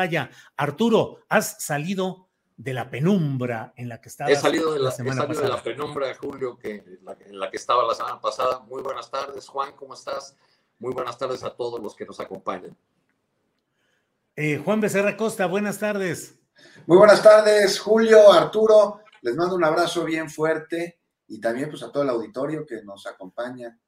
[0.00, 4.84] Vaya, Arturo, has salido de la penumbra en la que estabas He salido de la,
[4.84, 5.56] la he semana salido de pasada.
[5.58, 8.60] la penumbra, Julio, que, en, la, en la que estaba la semana pasada.
[8.60, 10.38] Muy buenas tardes, Juan, ¿cómo estás?
[10.78, 12.74] Muy buenas tardes a todos los que nos acompañan.
[14.36, 16.38] Eh, Juan Becerra Costa, buenas tardes.
[16.86, 19.00] Muy buenas tardes, Julio, Arturo.
[19.20, 20.98] Les mando un abrazo bien fuerte
[21.28, 23.78] y también pues a todo el auditorio que nos acompaña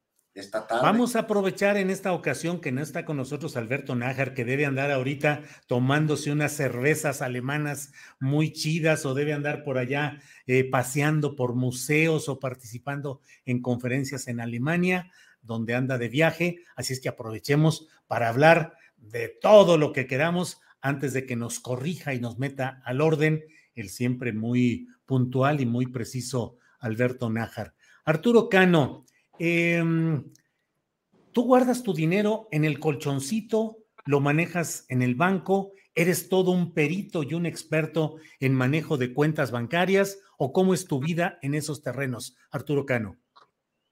[0.70, 4.64] Vamos a aprovechar en esta ocasión que no está con nosotros Alberto Nájar, que debe
[4.64, 11.36] andar ahorita tomándose unas cervezas alemanas muy chidas o debe andar por allá eh, paseando
[11.36, 15.10] por museos o participando en conferencias en Alemania,
[15.42, 16.56] donde anda de viaje.
[16.77, 21.60] Así es que aprovechemos para hablar de todo lo que queramos antes de que nos
[21.60, 23.44] corrija y nos meta al orden
[23.75, 27.75] el siempre muy puntual y muy preciso Alberto Nájar.
[28.05, 29.05] Arturo Cano,
[29.38, 29.83] eh,
[31.32, 36.72] tú guardas tu dinero en el colchoncito, lo manejas en el banco, eres todo un
[36.72, 41.54] perito y un experto en manejo de cuentas bancarias o cómo es tu vida en
[41.54, 43.19] esos terrenos, Arturo Cano.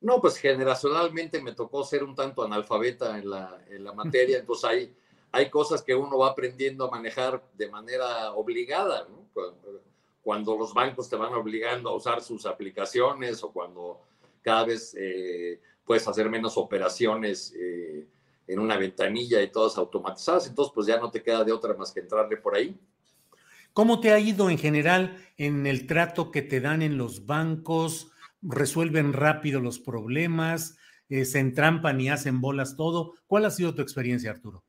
[0.00, 4.64] No, pues generacionalmente me tocó ser un tanto analfabeta en la, en la materia, entonces
[4.70, 4.96] hay,
[5.32, 9.28] hay cosas que uno va aprendiendo a manejar de manera obligada, ¿no?
[9.32, 9.82] Cuando,
[10.22, 14.00] cuando los bancos te van obligando a usar sus aplicaciones o cuando
[14.42, 18.06] cada vez eh, puedes hacer menos operaciones eh,
[18.46, 21.92] en una ventanilla y todas automatizadas, entonces pues ya no te queda de otra más
[21.92, 22.78] que entrarle por ahí.
[23.72, 28.10] ¿Cómo te ha ido en general en el trato que te dan en los bancos?
[28.42, 30.76] ¿Resuelven rápido los problemas?
[31.08, 33.14] Eh, ¿Se entrampan y hacen bolas todo?
[33.26, 34.64] ¿Cuál ha sido tu experiencia, Arturo?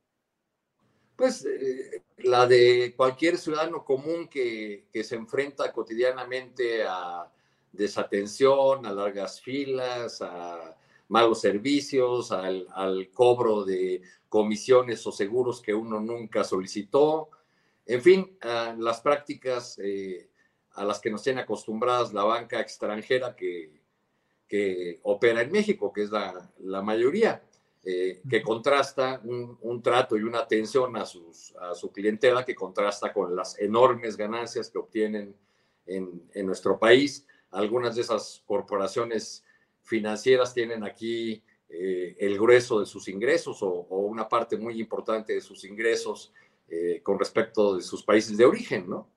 [1.15, 7.31] Pues eh, la de cualquier ciudadano común que, que, se enfrenta cotidianamente a
[7.71, 10.75] desatención, a largas filas, a
[11.07, 17.29] malos servicios, al, al cobro de comisiones o seguros que uno nunca solicitó.
[17.85, 18.37] En fin,
[18.77, 20.29] las prácticas eh,
[20.73, 23.81] a las que nos tiene acostumbradas la banca extranjera que,
[24.47, 27.43] que opera en México, que es la, la mayoría,
[27.83, 32.53] eh, que contrasta un, un, trato y una atención a, sus, a su clientela que
[32.53, 35.35] contrasta con las enormes ganancias que obtienen
[35.87, 37.25] en, en nuestro país.
[37.51, 39.43] Algunas de esas corporaciones
[39.83, 45.41] financieras tienen aquí eh, el grueso de sus ingresos o, una parte muy importante de
[45.41, 46.33] sus ingresos
[46.67, 49.09] eh, con respecto de sus países de origen, ¿no?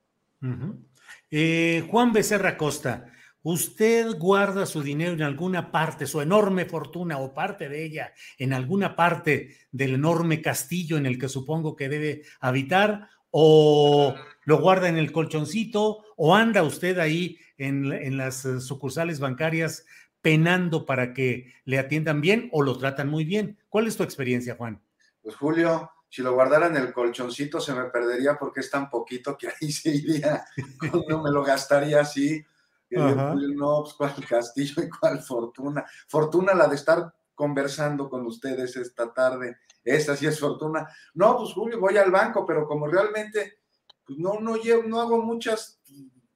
[1.31, 3.11] Eh, Juan Becerra Costa,
[3.43, 8.53] ¿usted guarda su dinero en alguna parte, su enorme fortuna o parte de ella, en
[8.53, 13.09] alguna parte del enorme castillo en el que supongo que debe habitar?
[13.31, 14.15] ¿O
[14.45, 16.04] lo guarda en el colchoncito?
[16.15, 19.85] ¿O anda usted ahí en, en las sucursales bancarias
[20.21, 23.59] penando para que le atiendan bien o lo tratan muy bien?
[23.69, 24.81] ¿Cuál es tu experiencia, Juan?
[25.21, 29.37] Pues Julio, si lo guardara en el colchoncito se me perdería porque es tan poquito
[29.37, 30.45] que ahí se iría,
[31.09, 32.45] no me lo gastaría así.
[32.89, 35.83] Julio, no, pues cuál castillo y cuál fortuna.
[36.07, 39.57] Fortuna la de estar conversando con ustedes esta tarde.
[39.83, 40.87] Esa sí es fortuna.
[41.15, 43.59] No, pues Julio, voy al banco, pero como realmente
[44.07, 45.79] no, no, llevo, no hago muchas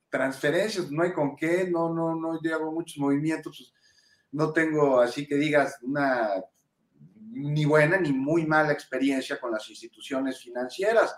[0.09, 3.73] transferencias, no hay con qué, no, no, no hago muchos movimientos, pues,
[4.31, 6.29] no tengo así que digas una
[7.31, 11.15] ni buena ni muy mala experiencia con las instituciones financieras.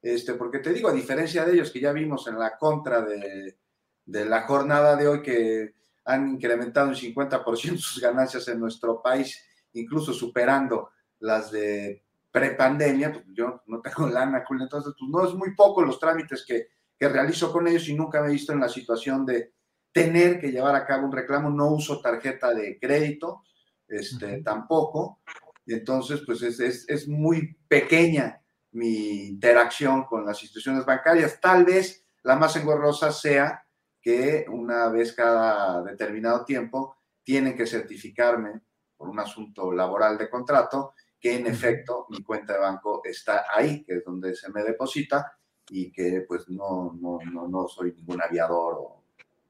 [0.00, 3.58] Este, porque te digo, a diferencia de ellos que ya vimos en la contra de,
[4.04, 9.42] de la jornada de hoy que han incrementado un 50% sus ganancias en nuestro país,
[9.72, 12.04] incluso superando las de
[12.36, 16.68] prepandemia, pues yo no tengo lana, entonces pues no es muy poco los trámites que,
[16.98, 19.54] que realizo con ellos y nunca me he visto en la situación de
[19.90, 23.42] tener que llevar a cabo un reclamo, no uso tarjeta de crédito,
[23.88, 25.22] este, tampoco,
[25.66, 28.42] entonces pues es, es, es muy pequeña
[28.72, 33.64] mi interacción con las instituciones bancarias, tal vez la más engorrosa sea
[34.02, 38.60] que una vez cada determinado tiempo tienen que certificarme
[38.94, 43.84] por un asunto laboral de contrato que en efecto mi cuenta de banco está ahí,
[43.84, 45.32] que es donde se me deposita
[45.68, 49.04] y que pues no, no, no, no soy ningún aviador o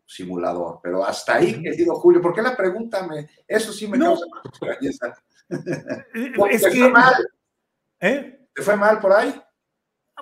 [0.06, 0.80] simulador.
[0.82, 4.24] Pero hasta ahí, querido Julio, ¿por qué la pregunta me, eso sí me causa
[6.50, 6.80] Es que...
[6.80, 7.14] Fue mal?
[8.00, 8.48] ¿Eh?
[8.54, 9.34] ¿Te fue mal por ahí?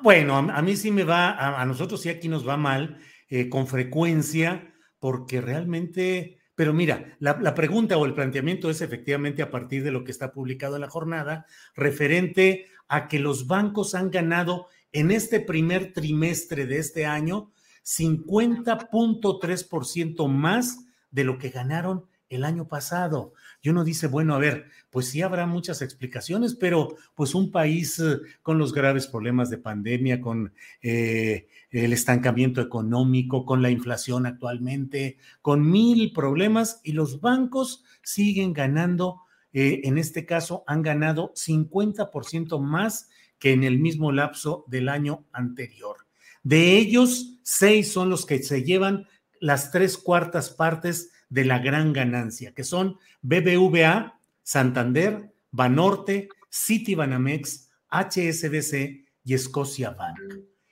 [0.03, 2.99] Bueno, a, mí sí me va, a, nosotros sí aquí nos va mal
[3.29, 9.51] eh, con frecuencia, porque realmente pero mira, la, pregunta o el planteamiento es efectivamente a
[9.51, 14.11] partir de lo que está publicado en la jornada, referente a que los bancos han
[14.11, 17.51] ganado en este primer trimestre de este año
[17.85, 23.35] 50.3% más de lo que ganaron el año pasado.
[23.63, 27.99] Y uno dice, bueno, a ver, pues sí habrá muchas explicaciones, pero pues un país
[27.99, 34.27] eh, con los graves problemas de pandemia, con eh, el estancamiento económico, con la inflación
[34.27, 39.23] actualmente, con mil problemas y los bancos siguen ganando,
[39.53, 45.25] eh, en este caso han ganado 50% más que en el mismo lapso del año
[45.33, 46.07] anterior.
[46.43, 49.07] De ellos, seis son los que se llevan
[49.41, 59.05] las tres cuartas partes de la gran ganancia, que son BBVA, Santander, Banorte, Citibanamex, HSBC
[59.25, 60.17] y Scotia Bank.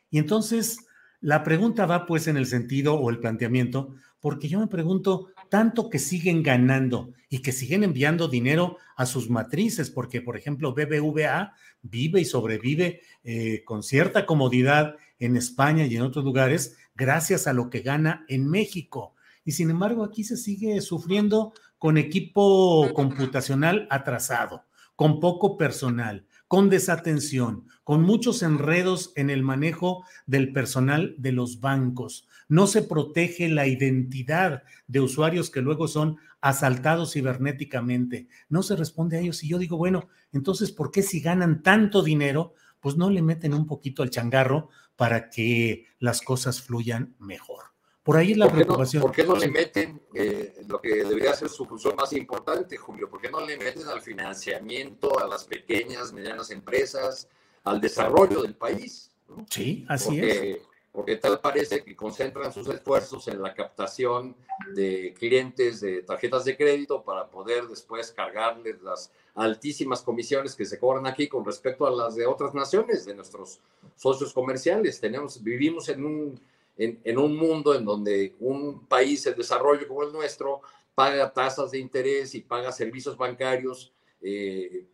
[0.09, 0.87] Y entonces
[1.20, 5.91] la pregunta va pues en el sentido o el planteamiento, porque yo me pregunto, tanto
[5.91, 11.55] que siguen ganando y que siguen enviando dinero a sus matrices, porque por ejemplo BBVA
[11.82, 17.53] vive y sobrevive eh, con cierta comodidad en España y en otros lugares gracias a
[17.53, 19.17] lo que gana en México.
[19.44, 26.70] Y sin embargo, aquí se sigue sufriendo con equipo computacional atrasado, con poco personal, con
[26.70, 32.28] desatención, con muchos enredos en el manejo del personal de los bancos.
[32.48, 38.28] No se protege la identidad de usuarios que luego son asaltados cibernéticamente.
[38.48, 39.42] No se responde a ellos.
[39.42, 43.54] Y yo digo, bueno, entonces, ¿por qué si ganan tanto dinero, pues no le meten
[43.54, 47.62] un poquito al changarro para que las cosas fluyan mejor?
[48.02, 49.00] Por ahí es la preocupación.
[49.00, 53.08] ¿Por qué no le meten eh, lo que debería ser su función más importante, Julio?
[53.08, 57.28] ¿Por qué no le meten al financiamiento a las pequeñas, medianas empresas,
[57.62, 59.12] al desarrollo del país?
[59.49, 60.58] Sí, así es.
[60.90, 64.37] Porque tal parece que concentran sus esfuerzos en la captación
[64.75, 70.78] de clientes de tarjetas de crédito para poder después cargarles las altísimas comisiones que se
[70.78, 73.60] cobran aquí con respecto a las de otras naciones, de nuestros
[73.96, 75.00] socios comerciales.
[75.00, 76.40] Tenemos, vivimos en un
[76.76, 80.62] en, un mundo en donde un país en desarrollo como el nuestro
[80.94, 84.86] paga tasas de interés y paga servicios bancarios eh,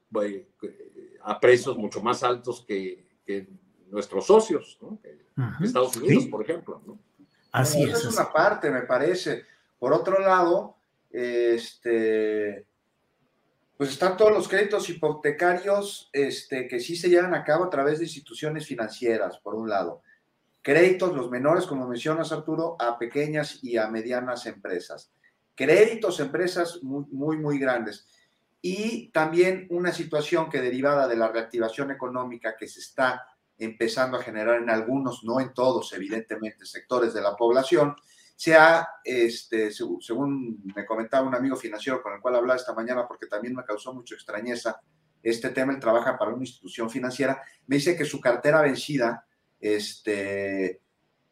[1.23, 3.07] a precios mucho más altos que,
[3.91, 4.79] nuestros socios,
[5.63, 6.83] Estados Unidos, por ejemplo.
[7.53, 8.05] Así es.
[8.05, 9.45] es una parte, me parece.
[9.79, 10.77] Por otro lado,
[11.11, 12.67] este,
[13.77, 17.99] pues están todos los créditos hipotecarios este, que sí se llevan a cabo a través
[17.99, 20.03] de instituciones financieras, por un lado.
[20.63, 25.13] Créditos, los menores, como mencionas Arturo, a pequeñas y a medianas empresas.
[25.55, 28.07] Créditos empresas muy, muy, muy grandes.
[28.61, 33.25] Y también una situación que derivada de la reactivación económica que se está
[33.57, 37.97] empezando a generar en algunos, no en todos, evidentemente, sectores de la población,
[38.37, 43.07] se ha, este, según me comentaba un amigo financiero con el cual hablaba esta mañana,
[43.07, 44.81] porque también me causó mucha extrañeza
[45.23, 49.27] este tema, él trabaja para una institución financiera, me dice que su cartera vencida
[49.61, 50.81] este,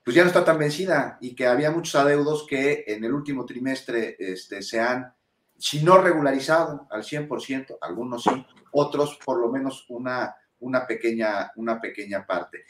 [0.07, 3.45] pues ya no está tan vencida y que había muchos adeudos que en el último
[3.45, 5.13] trimestre este, se han,
[5.59, 11.81] si no regularizado al 100%, algunos sí, otros por lo menos una, una, pequeña, una
[11.81, 12.65] pequeña parte.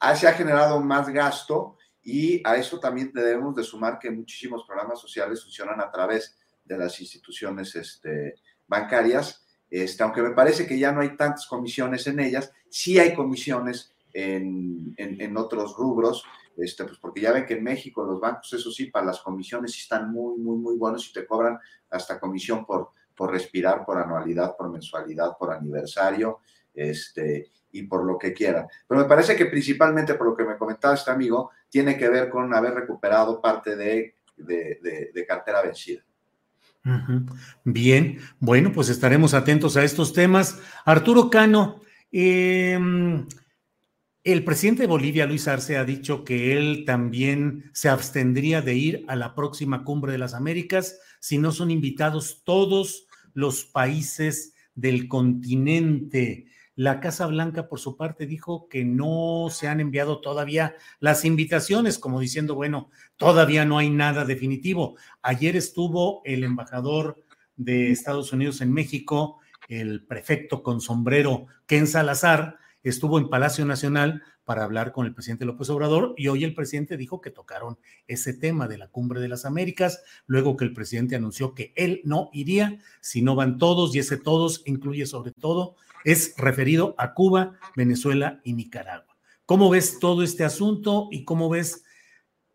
[0.00, 4.64] Ah, se ha generado más gasto y a eso también debemos de sumar que muchísimos
[4.64, 8.36] programas sociales funcionan a través de las instituciones este,
[8.66, 9.44] bancarias.
[9.68, 13.92] Este, aunque me parece que ya no hay tantas comisiones en ellas, sí hay comisiones
[14.18, 16.24] en, otros rubros,
[16.56, 19.72] este, pues porque ya ven que en México los bancos, eso sí, para las comisiones
[19.72, 21.58] sí están muy, muy, muy buenos y te cobran
[21.90, 26.40] hasta comisión por, por respirar, por anualidad, por mensualidad, por aniversario,
[26.74, 28.66] este, y por lo que quieran.
[28.86, 32.30] Pero me parece que principalmente por lo que me comentaba este amigo, tiene que ver
[32.30, 36.02] con haber recuperado parte de, de, cartera vencida.
[37.64, 40.58] Bien, bueno, pues estaremos atentos a estos temas.
[40.86, 41.82] Arturo Cano,
[42.12, 43.26] Em,
[44.32, 49.04] el presidente de Bolivia, Luis Arce, ha dicho que él también se abstendría de ir
[49.08, 55.08] a la próxima cumbre de las Américas si no son invitados todos los países del
[55.08, 56.46] continente.
[56.74, 61.98] La Casa Blanca, por su parte, dijo que no se han enviado todavía las invitaciones,
[61.98, 64.96] como diciendo, bueno, todavía no hay nada definitivo.
[65.22, 67.24] Ayer estuvo el embajador
[67.56, 74.22] de Estados Unidos en México, el prefecto con sombrero Ken Salazar, estuvo en Palacio Nacional
[74.44, 78.32] para hablar con el presidente López Obrador y hoy el presidente dijo que tocaron ese
[78.32, 82.30] tema de la cumbre de las Américas, luego que el presidente anunció que él no
[82.32, 87.58] iría si no van todos y ese todos incluye sobre todo, es referido a Cuba,
[87.76, 89.16] Venezuela y Nicaragua.
[89.44, 91.84] ¿Cómo ves todo este asunto y cómo ves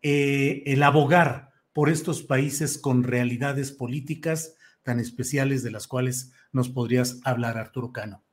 [0.02, 6.68] eh, el abogar por estos países con realidades políticas tan especiales de las cuales nos
[6.68, 8.23] podrías hablar, Arturo Cano?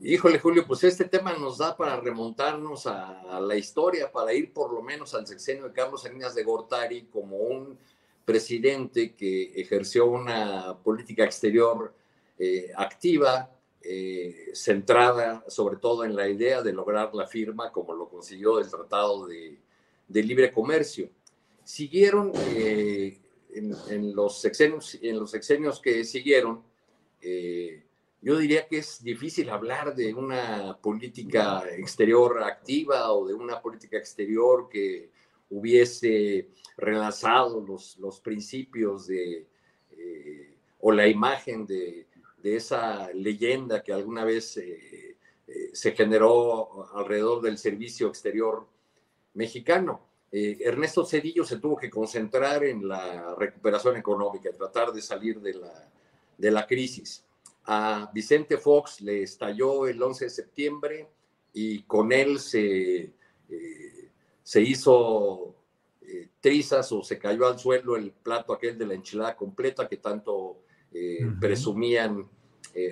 [0.00, 4.72] Híjole, Julio, pues este tema nos da para remontarnos a, la historia, para ir por
[4.72, 7.78] lo menos al sexenio de Carlos Salinas de Gortari como un
[8.24, 11.94] presidente que ejerció una política exterior
[12.38, 18.08] eh, activa, eh, centrada sobre todo en la idea de lograr la firma, como lo
[18.08, 19.58] consiguió el Tratado de,
[20.08, 21.08] Libre Comercio.
[21.62, 23.20] Siguieron eh,
[23.54, 26.62] en, los sexenios, en los sexenios que siguieron,
[28.24, 33.98] yo diría que es difícil hablar de una política exterior activa o de una política
[33.98, 35.10] exterior que
[35.50, 39.46] hubiese relanzado los, los principios de,
[39.90, 42.06] eh, o la imagen de,
[42.42, 48.66] de, esa leyenda que alguna vez eh, eh, se generó alrededor del servicio exterior
[49.34, 50.00] mexicano.
[50.32, 55.92] Ernesto Cedillo se tuvo que concentrar en la recuperación económica, tratar de salir de la,
[56.36, 57.23] de la crisis.
[57.66, 61.08] A Vicente Fox le estalló el 11 de septiembre
[61.52, 63.14] y con él se,
[63.48, 64.10] eh,
[64.42, 65.54] se hizo
[66.02, 69.96] eh, trizas o se cayó al suelo el plato aquel de la enchilada completa que
[69.96, 70.58] tanto
[70.92, 72.28] eh, presumían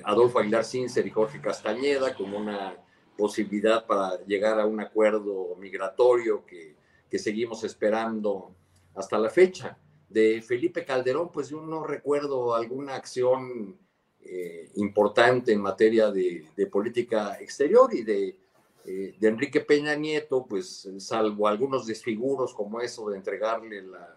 [0.05, 2.76] Adolfo Aguilar Cincer y Jorge Castañeda como una
[3.17, 6.76] posibilidad para llegar a un acuerdo migratorio que,
[7.11, 8.55] que seguimos esperando
[8.95, 9.76] hasta la fecha.
[10.09, 13.76] De Felipe Calderón, pues yo no recuerdo alguna acción
[14.25, 18.37] eh, importante en materia de, política exterior y de,
[18.85, 24.17] eh, de, Enrique Peña Nieto, pues salvo algunos desfiguros como eso de entregarle la,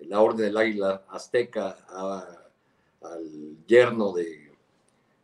[0.00, 1.78] la Orden del Águila Azteca
[3.00, 4.52] al yerno de,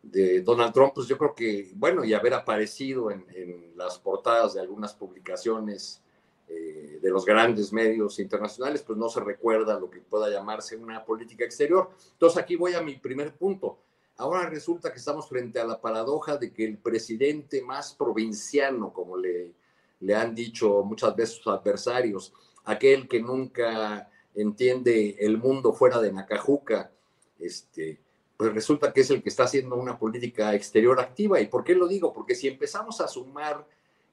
[0.02, 4.54] de, Donald Trump, pues yo creo que, bueno, y haber aparecido en, en las portadas
[4.54, 6.02] de algunas publicaciones
[6.46, 11.02] eh, de los grandes medios internacionales, pues no se recuerda lo que pueda llamarse una
[11.02, 11.90] política exterior.
[12.12, 13.78] Entonces aquí voy a mi primer punto
[14.16, 19.16] Ahora resulta que estamos frente a la paradoja de que el presidente más provinciano, como
[19.16, 19.52] le,
[20.00, 22.32] le han dicho muchas veces sus adversarios,
[22.64, 26.92] aquel que nunca entiende el mundo fuera de Nacajuca,
[27.38, 27.98] este,
[28.36, 31.40] pues resulta que es el que está haciendo una política exterior activa.
[31.40, 32.12] ¿Y por qué lo digo?
[32.12, 33.66] Porque si empezamos a sumar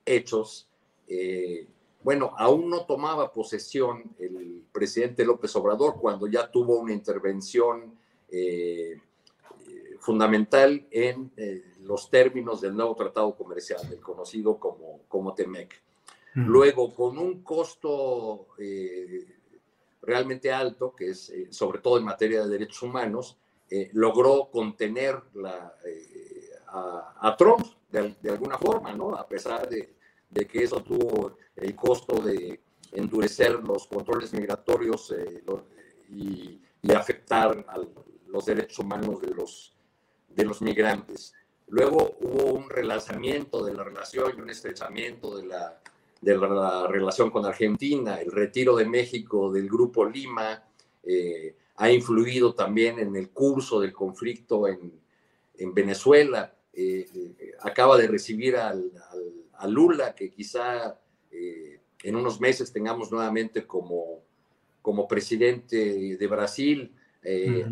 [0.05, 0.67] hechos,
[1.08, 1.67] eh,
[2.03, 7.96] bueno, aún no tomaba posesión el presidente López Obrador cuando ya tuvo una intervención
[8.29, 9.00] eh,
[10.01, 15.81] fundamental en eh, los términos del nuevo tratado comercial, el conocido como, como TEMEC.
[16.34, 19.27] Luego, con un costo eh,
[20.01, 23.38] realmente alto, que es eh, sobre todo en materia de derechos humanos,
[23.93, 25.74] logró contener la,
[26.67, 29.15] a, Trump de, alguna forma, ¿no?
[29.15, 29.93] A pesar de,
[30.29, 32.60] de, que eso tuvo el costo de
[32.91, 35.13] endurecer los controles migratorios
[36.10, 37.79] y, y, afectar a
[38.27, 39.74] los derechos humanos de los,
[40.36, 41.34] de los migrantes.
[41.68, 45.80] Luego hubo un relanzamiento de la relación y un estrechamiento de la,
[46.20, 48.20] de la relación con Argentina.
[48.20, 50.64] El retiro de México del Grupo Lima
[51.04, 55.00] eh, ha influido también en el curso del conflicto en,
[55.58, 56.54] en Venezuela.
[56.74, 58.92] Eh, eh, acaba de recibir al,
[59.54, 60.98] a Lula, que quizá
[62.04, 64.24] en unos meses tengamos nuevamente como,
[64.82, 66.94] como presidente de Brasil.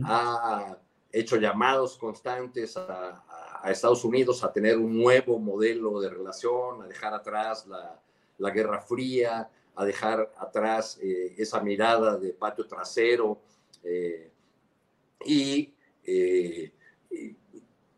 [0.05, 0.77] Ha
[1.11, 3.23] hecho llamados constantes a,
[3.65, 9.49] Estados Unidos a tener un nuevo modelo de relación, a dejar atrás la, Guerra Fría,
[9.75, 13.41] a dejar atrás eh, esa mirada de patio trasero.
[13.83, 14.31] Eh,
[15.25, 16.71] eh,
[17.11, 17.35] y,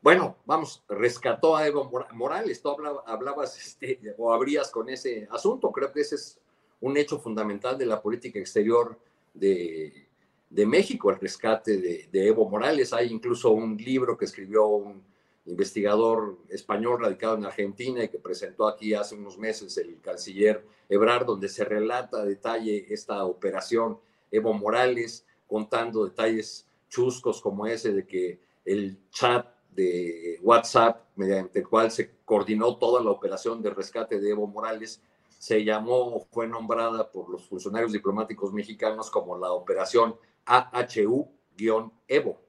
[0.01, 2.59] bueno, vamos, rescató a Evo Morales.
[2.59, 2.75] Tú
[3.05, 5.71] hablabas este, o habrías con ese asunto.
[5.71, 6.39] Creo que ese es
[6.79, 8.97] un hecho fundamental de la política exterior
[9.35, 10.07] de,
[10.51, 12.91] de México, el rescate de, Evo Morales.
[12.93, 15.01] Hay incluso un libro que escribió un
[15.45, 21.25] investigador español radicado en Argentina y que presentó aquí hace unos meses el canciller Ebrard,
[21.25, 23.97] donde se relata a detalle esta operación
[24.29, 31.67] Evo Morales, contando detalles chuscos como ese de que el chat de WhatsApp, mediante el
[31.67, 35.01] cual se coordinó toda la operación de rescate de Evo Morales,
[35.39, 42.41] se llamó, fue nombrada por los funcionarios diplomáticos mexicanos como la operación AHU-Evo,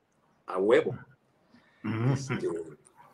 [0.46, 0.98] a huevo.
[2.12, 2.48] Este,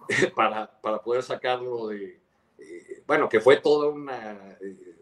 [0.34, 2.20] para, para, poder sacarlo de,
[2.58, 4.96] eh, bueno, que fue toda una, eh,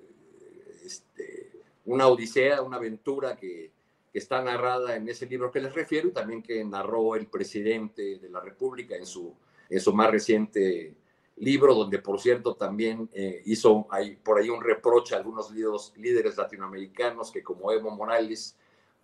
[0.84, 1.52] este,
[1.84, 3.72] una odisea, una aventura que,
[4.12, 8.18] que, está narrada en ese libro que les refiero y también que narró el presidente
[8.18, 9.34] de la República en su,
[9.68, 10.94] en su más reciente
[11.36, 15.92] libro, donde por cierto también eh, hizo ahí, por ahí un reproche a algunos líderes,
[15.96, 18.56] líderes latinoamericanos que como Evo Morales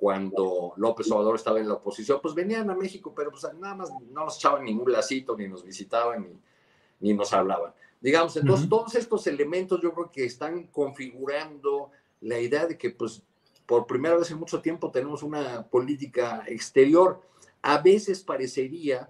[0.03, 3.89] cuando López Obrador estaba en la oposición, pues venían a México, pero pues nada más
[4.11, 6.41] no nos echaban ningún lacito, ni nos visitaban, ni,
[6.99, 7.73] ni nos hablaban.
[8.01, 13.23] Digamos, entonces todos estos elementos yo creo que están configurando la idea de que pues
[13.65, 17.23] por primera vez en mucho tiempo tenemos una política exterior.
[17.63, 19.09] A veces parecería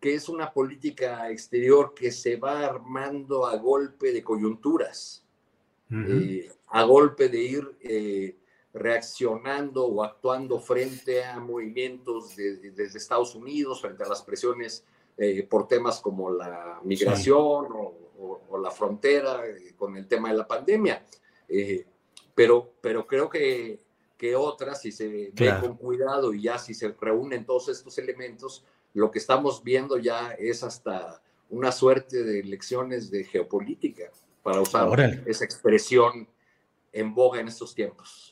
[0.00, 5.22] que es una política exterior que se va armando a golpe de coyunturas,
[5.90, 8.39] eh, a golpe de ir eh,
[8.72, 14.84] reaccionando o actuando frente a movimientos desde Estados Unidos, frente a las presiones
[15.16, 17.96] eh, por temas como la migración o,
[18.62, 21.04] la frontera eh, con el tema de la pandemia.
[21.48, 21.86] Eh,
[22.34, 23.80] pero, pero creo que,
[24.18, 28.64] que otras, si se ve con cuidado y ya si se reúnen todos estos elementos,
[28.92, 34.10] lo que estamos viendo ya es hasta una suerte de lecciones de geopolítica,
[34.42, 34.88] para usar
[35.26, 36.28] esa expresión
[36.92, 38.29] en boga en estos tiempos.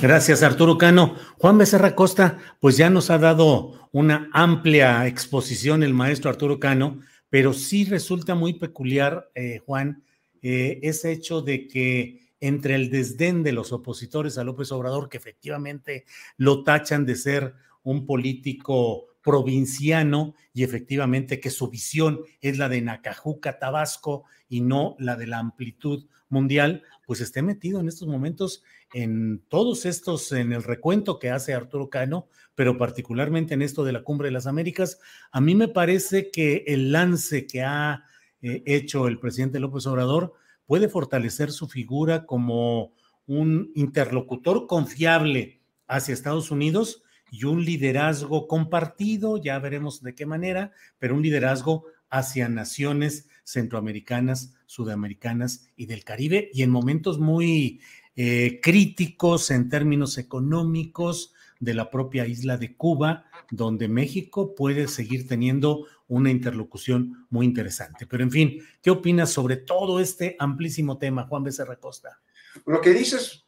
[0.00, 1.14] Gracias, Arturo Cano.
[1.36, 7.00] Juan Becerra Costa, pues ya nos ha dado una amplia exposición el maestro Arturo Cano,
[7.28, 10.02] pero sí resulta muy peculiar, eh, Juan,
[10.40, 15.18] eh, ese hecho de que entre el desdén de los opositores a López Obrador, que
[15.18, 16.06] efectivamente
[16.38, 22.80] lo tachan de ser un político provinciano y efectivamente que su visión es la de
[22.80, 28.62] Nacajuca, Tabasco y no la de la amplitud mundial, pues esté metido en estos momentos
[28.92, 33.92] en todos estos, en el recuento que hace Arturo Cano, pero particularmente en esto de
[33.92, 34.98] la Cumbre de las Américas,
[35.30, 38.04] a mí me parece que el lance que ha
[38.42, 40.34] eh, hecho el presidente López Obrador
[40.66, 42.94] puede fortalecer su figura como
[43.26, 50.72] un interlocutor confiable hacia Estados Unidos y un liderazgo compartido, ya veremos de qué manera,
[50.98, 57.80] pero un liderazgo hacia naciones centroamericanas, sudamericanas y del Caribe, y en momentos muy
[58.16, 65.28] eh, críticos en términos económicos de la propia isla de Cuba, donde México puede seguir
[65.28, 68.06] teniendo una interlocución muy interesante.
[68.06, 72.20] Pero en fin, ¿qué opinas sobre todo este amplísimo tema, Juan Becerra Costa?
[72.66, 73.44] Lo que dices,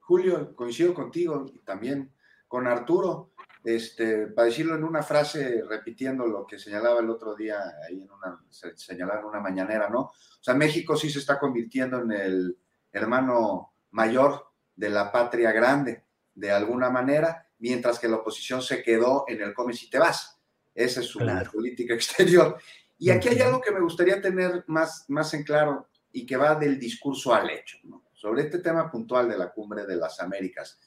[0.00, 2.12] Julio, coincido contigo y también
[2.46, 3.32] con Arturo,
[3.64, 8.10] este, para decirlo en una frase, repitiendo lo que señalaba el otro día, ahí en
[8.10, 10.00] una, señalaba en una mañanera, ¿no?
[10.00, 12.58] O sea, México sí se está convirtiendo en el
[12.92, 19.24] hermano mayor de la patria grande, de alguna manera, mientras que la oposición se quedó
[19.28, 20.38] en el come si te vas.
[20.74, 21.20] Esa es su
[21.52, 22.58] política exterior.
[22.98, 26.54] Y aquí hay algo que me gustaría tener más, más en claro y que va
[26.54, 28.04] del discurso al hecho, ¿no?
[28.12, 30.78] sobre este tema puntual de la cumbre de las Américas.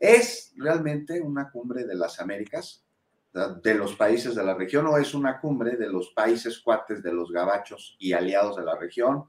[0.00, 2.82] ¿Es realmente una cumbre de las Américas,
[3.62, 7.12] de los países de la región, o es una cumbre de los países cuates de
[7.12, 9.24] los gabachos y aliados de la región?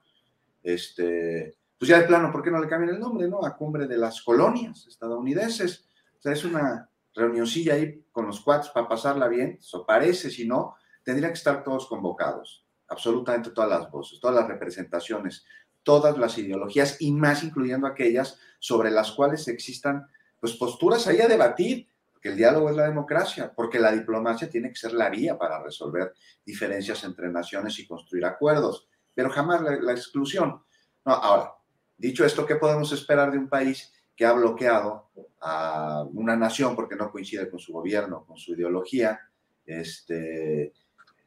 [0.63, 3.45] Este, pues ya de plano, ¿por qué no le cambian el nombre, no?
[3.45, 5.89] A cumbre de las colonias estadounidenses.
[6.17, 10.47] O sea, es una reunioncilla ahí con los cuates para pasarla bien, eso parece, si
[10.47, 15.43] no, tendrían que estar todos convocados, absolutamente todas las voces, todas las representaciones,
[15.83, 20.07] todas las ideologías y más incluyendo aquellas sobre las cuales existan
[20.41, 24.67] pues posturas ahí a debatir, porque el diálogo es la democracia, porque la diplomacia tiene
[24.69, 26.13] que ser la vía para resolver
[26.45, 30.61] diferencias entre naciones y construir acuerdos, pero jamás la, la exclusión.
[31.05, 31.53] No, ahora,
[32.01, 36.95] Dicho esto, ¿qué podemos esperar de un país que ha bloqueado a una nación porque
[36.95, 39.19] no coincide con su gobierno, con su ideología,
[39.63, 40.73] este,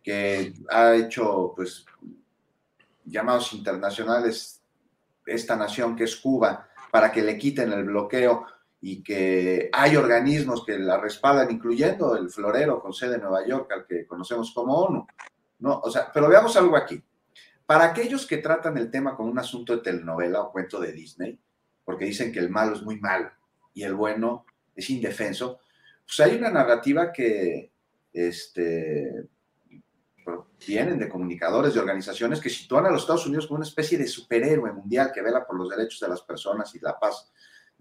[0.02, 1.86] que ha hecho pues
[3.04, 4.64] llamados internacionales
[5.24, 8.44] esta nación que es Cuba para que le quiten el bloqueo
[8.86, 13.72] y que hay organismos que la respaldan, incluyendo el Florero con sede en Nueva York,
[13.72, 15.06] al que conocemos como ONU.
[15.60, 17.02] No, o sea, pero veamos algo aquí.
[17.64, 21.40] Para aquellos que tratan el tema como un asunto de telenovela o cuento de Disney,
[21.82, 23.30] porque dicen que el malo es muy malo
[23.72, 24.44] y el bueno
[24.76, 25.60] es indefenso,
[26.04, 27.72] pues hay una narrativa que
[28.12, 29.30] este,
[30.66, 34.06] vienen de comunicadores, de organizaciones que sitúan a los Estados Unidos como una especie de
[34.06, 37.32] superhéroe mundial que vela por los derechos de las personas y la paz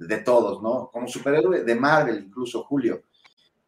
[0.07, 0.89] de todos, ¿no?
[0.91, 3.03] Como superhéroe de Marvel, incluso Julio.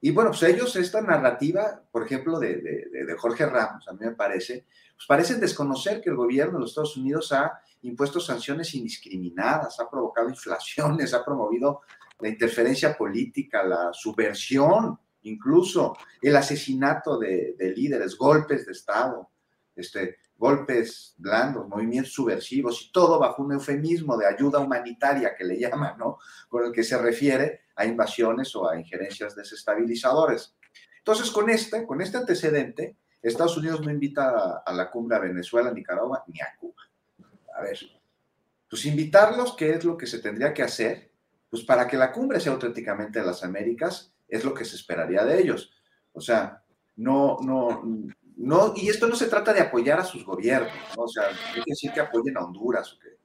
[0.01, 4.11] Y bueno, pues ellos, esta narrativa, por ejemplo, de, de, Jorge Ramos, a mí me
[4.11, 9.79] parece, pues parecen desconocer que el gobierno de los Estados Unidos ha impuesto sanciones indiscriminadas,
[9.79, 11.81] ha provocado inflaciones, ha promovido
[12.19, 19.29] la interferencia política, la subversión, incluso el asesinato de, líderes, golpes de Estado,
[19.75, 25.59] este, golpes blandos, movimientos subversivos y todo bajo un eufemismo de ayuda humanitaria que le
[25.59, 26.19] llaman, ¿no?
[26.49, 30.55] Con el que se refiere a invasiones o a injerencias desestabilizadores.
[30.97, 35.71] Entonces, con este, con este antecedente, Estados Unidos no invita a, la cumbre a Venezuela,
[35.71, 36.81] Nicaragua ni a Cuba.
[37.55, 37.79] A ver,
[38.69, 41.11] pues invitarlos, ¿qué es lo que se tendría que hacer?
[41.49, 45.23] Pues para que la cumbre sea auténticamente de las Américas, es lo que se esperaría
[45.23, 45.71] de ellos.
[46.13, 46.63] O sea,
[46.97, 47.83] no, no,
[48.37, 51.03] no, y esto no se trata de apoyar a sus gobiernos, ¿no?
[51.03, 53.17] O sea, hay que decir que apoyen a Honduras o que,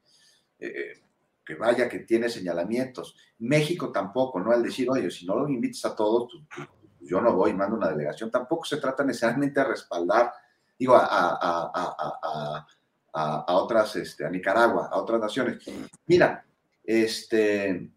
[0.58, 1.02] eh,
[1.44, 3.16] que vaya, que tiene señalamientos.
[3.38, 4.52] México tampoco, ¿no?
[4.52, 6.68] Al decir, oye, si no lo invitas a todos, pues,
[7.00, 8.30] yo no voy, mando una delegación.
[8.30, 10.32] Tampoco se trata necesariamente de respaldar,
[10.78, 12.66] digo, a,
[13.12, 15.58] a otras, este, a Nicaragua, a otras naciones.
[16.06, 16.44] Mira,
[16.84, 17.90] este,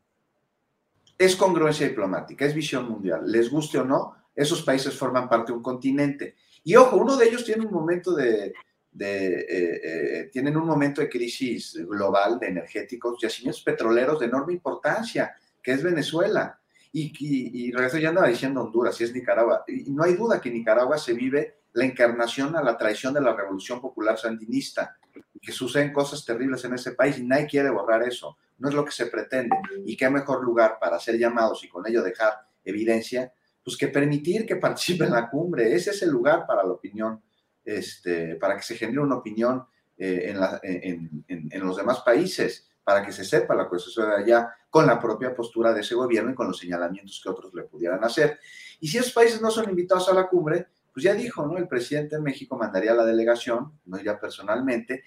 [1.18, 3.30] es congruencia diplomática, es visión mundial.
[3.30, 6.36] Les guste o no, esos países forman parte de un continente.
[6.64, 8.54] Y ojo, uno de ellos tiene un momento de,
[9.00, 15.36] eh, eh, tienen un momento de crisis global de energéticos, yacimientos petroleros de enorme importancia,
[15.62, 16.60] que es Venezuela.
[16.92, 19.64] Y, y, y ya andaba diciendo Honduras, y es Nicaragua.
[19.68, 23.22] Y no hay duda que en Nicaragua se vive la encarnación a la traición de
[23.22, 24.96] la revolución popular sandinista,
[25.42, 28.38] que suceden cosas terribles en ese país y nadie quiere borrar eso.
[28.60, 29.58] No es lo que se pretende.
[29.86, 34.46] Y qué mejor lugar para ser llamados y con ello dejar evidencia, pues que permitir
[34.46, 35.74] que participe en la cumbre.
[35.74, 37.22] Ese es el lugar para la opinión
[37.66, 39.66] este, para que se genere una opinión
[39.98, 45.00] eh, en, los demás países, para que se sepa la cosa de allá con la
[45.00, 48.40] propia postura de ese gobierno y con los señalamientos que otros le pudieran hacer.
[48.80, 51.58] Y si esos países no son invitados a la cumbre, pues ya dijo, ¿no?
[51.58, 55.04] El presidente de México mandaría la delegación, no iría personalmente,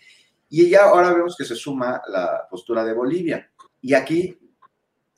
[0.49, 3.51] y ya ahora vemos que se suma la postura de Bolivia.
[3.83, 4.39] Y aquí,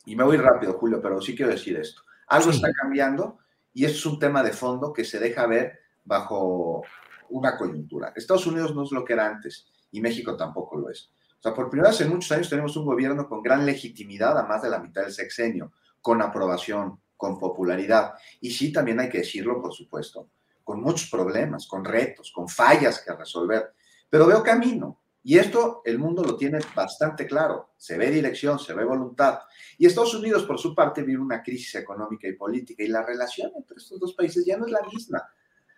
[0.07, 3.39] y me voy rápido, Julio, pero sí quiero decir esto, algo está cambiando
[3.73, 6.83] y es un tema de fondo que se deja ver bajo
[7.31, 8.13] una coyuntura.
[8.17, 11.11] Estados Unidos no es lo que era antes y México tampoco lo es.
[11.39, 14.47] O sea, por primera vez en muchos años tenemos un gobierno con gran legitimidad a
[14.47, 18.15] más de la mitad del sexenio, con aprobación, con popularidad.
[18.41, 20.31] Y sí, también hay que decirlo, por supuesto,
[20.65, 23.73] con muchos problemas, con retos, con fallas que resolver.
[24.11, 25.01] Pero veo camino.
[25.29, 27.75] Y esto el mundo lo tiene bastante claro.
[27.77, 29.41] Se ve dirección, se ve voluntad.
[29.77, 32.83] Y Estados Unidos, por su parte, vive una crisis económica y política.
[32.83, 35.23] Y la relación entre estos dos países ya no es la misma.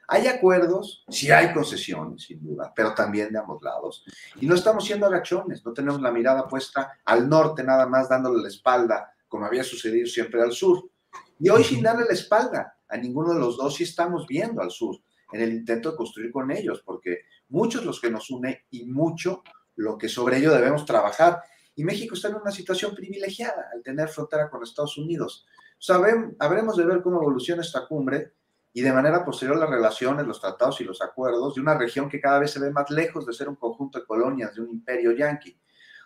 [0.06, 4.04] Hay acuerdos, sí hay concesiones, sin duda, pero también de ambos lados.
[4.40, 8.40] Y no estamos siendo agachones, no tenemos la mirada puesta al norte nada más dándole
[8.40, 10.88] la espalda, como había sucedido siempre al sur.
[11.40, 14.70] Y hoy sin darle la espalda a ninguno de los dos, sí estamos viendo al
[14.70, 14.96] sur
[15.32, 19.42] en el intento de construir con ellos, porque muchos los que nos une y mucho
[19.76, 21.42] lo que sobre ello debemos trabajar.
[21.74, 25.46] Y México está en una situación privilegiada al tener frontera con Estados Unidos.
[25.78, 28.34] Sabemos, habremos de ver cómo evoluciona esta cumbre
[28.72, 32.20] y de manera posterior las relaciones, los tratados y los acuerdos de una región que
[32.20, 35.12] cada vez se ve más lejos de ser un conjunto de colonias de un imperio
[35.12, 35.58] yanqui.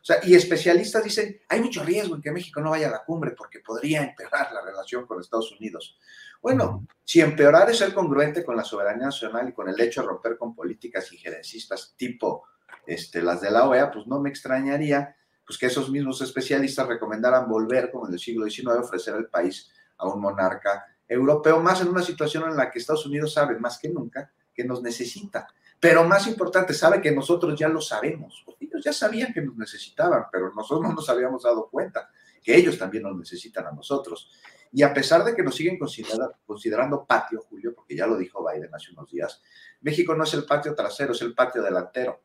[0.04, 3.04] O sea, y especialistas dicen, hay mucho riesgo en que México no vaya a la
[3.04, 5.98] cumbre porque podría empeorar la relación con Estados Unidos.
[6.42, 10.08] Bueno, si empeorar es ser congruente con la soberanía nacional y con el hecho de
[10.08, 12.44] romper con políticas injerencistas tipo
[12.86, 17.48] este, las de la OEA, pues no me extrañaría pues que esos mismos especialistas recomendaran
[17.48, 21.80] volver, como en el siglo XIX, a ofrecer al país a un monarca europeo, más
[21.80, 25.48] en una situación en la que Estados Unidos sabe más que nunca que nos necesita.
[25.80, 28.44] Pero más importante, sabe que nosotros ya lo sabemos.
[28.74, 32.10] Ellos ya sabían que nos necesitaban, pero nosotros no nos habíamos dado cuenta
[32.42, 34.30] que ellos también nos necesitan a nosotros.
[34.72, 38.74] Y a pesar de que nos siguen considerando patio, Julio, porque ya lo dijo Biden
[38.74, 39.40] hace unos días,
[39.82, 42.20] México no es el patio trasero, es el patio delantero,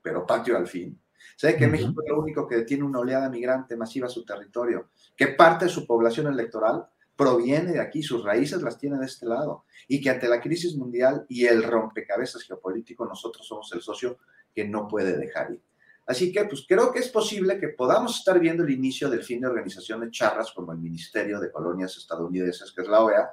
[0.00, 0.98] pero patio al fin.
[1.36, 4.88] Sabe que México es lo único que tiene una oleada migrante masiva a su territorio,
[5.14, 9.26] que parte de su población electoral proviene de aquí, sus raíces las tiene de este
[9.26, 14.18] lado, y que ante la crisis mundial y el rompecabezas geopolítico, nosotros somos el socio
[14.54, 15.62] que no puede dejar ir.
[16.10, 19.40] Así que, pues creo que es posible que podamos estar viendo el inicio del fin
[19.40, 23.30] de organizaciones charras como el Ministerio de Colonias Estadounidenses, que es la OEA,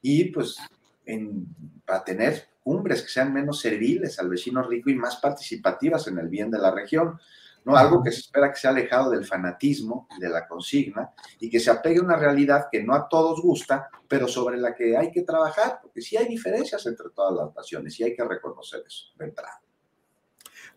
[0.00, 0.56] y pues
[1.04, 1.46] en,
[1.84, 6.28] para tener cumbres que sean menos serviles al vecino rico y más participativas en el
[6.30, 7.20] bien de la región.
[7.66, 7.76] ¿no?
[7.76, 11.10] Algo que se espera que sea alejado del fanatismo, de la consigna,
[11.40, 14.74] y que se apegue a una realidad que no a todos gusta, pero sobre la
[14.74, 18.24] que hay que trabajar, porque sí hay diferencias entre todas las naciones y hay que
[18.24, 19.60] reconocer eso de entrada.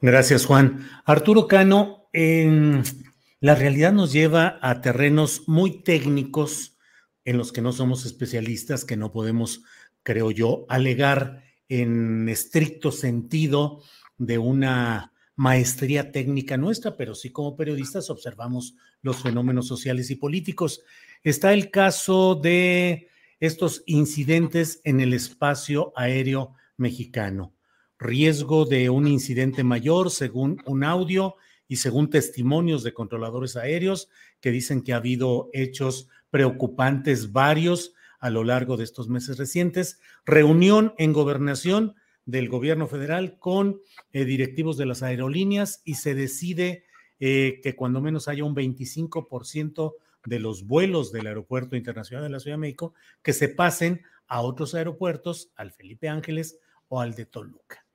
[0.01, 0.87] Gracias, Juan.
[1.05, 6.77] Arturo Cano, la realidad nos lleva a terrenos muy técnicos
[7.25, 9.63] en los que no somos especialistas, que no podemos,
[10.03, 13.81] creo yo, alegar en estricto sentido
[14.17, 20.81] de una maestría técnica nuestra, pero sí como periodistas observamos los fenómenos sociales y políticos.
[21.23, 27.56] Está el caso de estos incidentes en el espacio aéreo mexicano.
[27.99, 31.35] Riesgo de un incidente mayor según un audio
[31.67, 38.29] y según testimonios de controladores aéreos que dicen que ha habido hechos preocupantes varios a
[38.29, 39.99] lo largo de estos meses recientes.
[40.25, 43.81] Reunión en gobernación del gobierno federal con
[44.11, 46.83] eh, directivos de las aerolíneas y se decide
[47.19, 49.93] eh, que cuando menos haya un 25%
[50.25, 54.41] de los vuelos del Aeropuerto Internacional de la Ciudad de México que se pasen a
[54.41, 57.86] otros aeropuertos, al Felipe Ángeles o al de Toluca.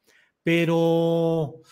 [0.42, 1.62] Pero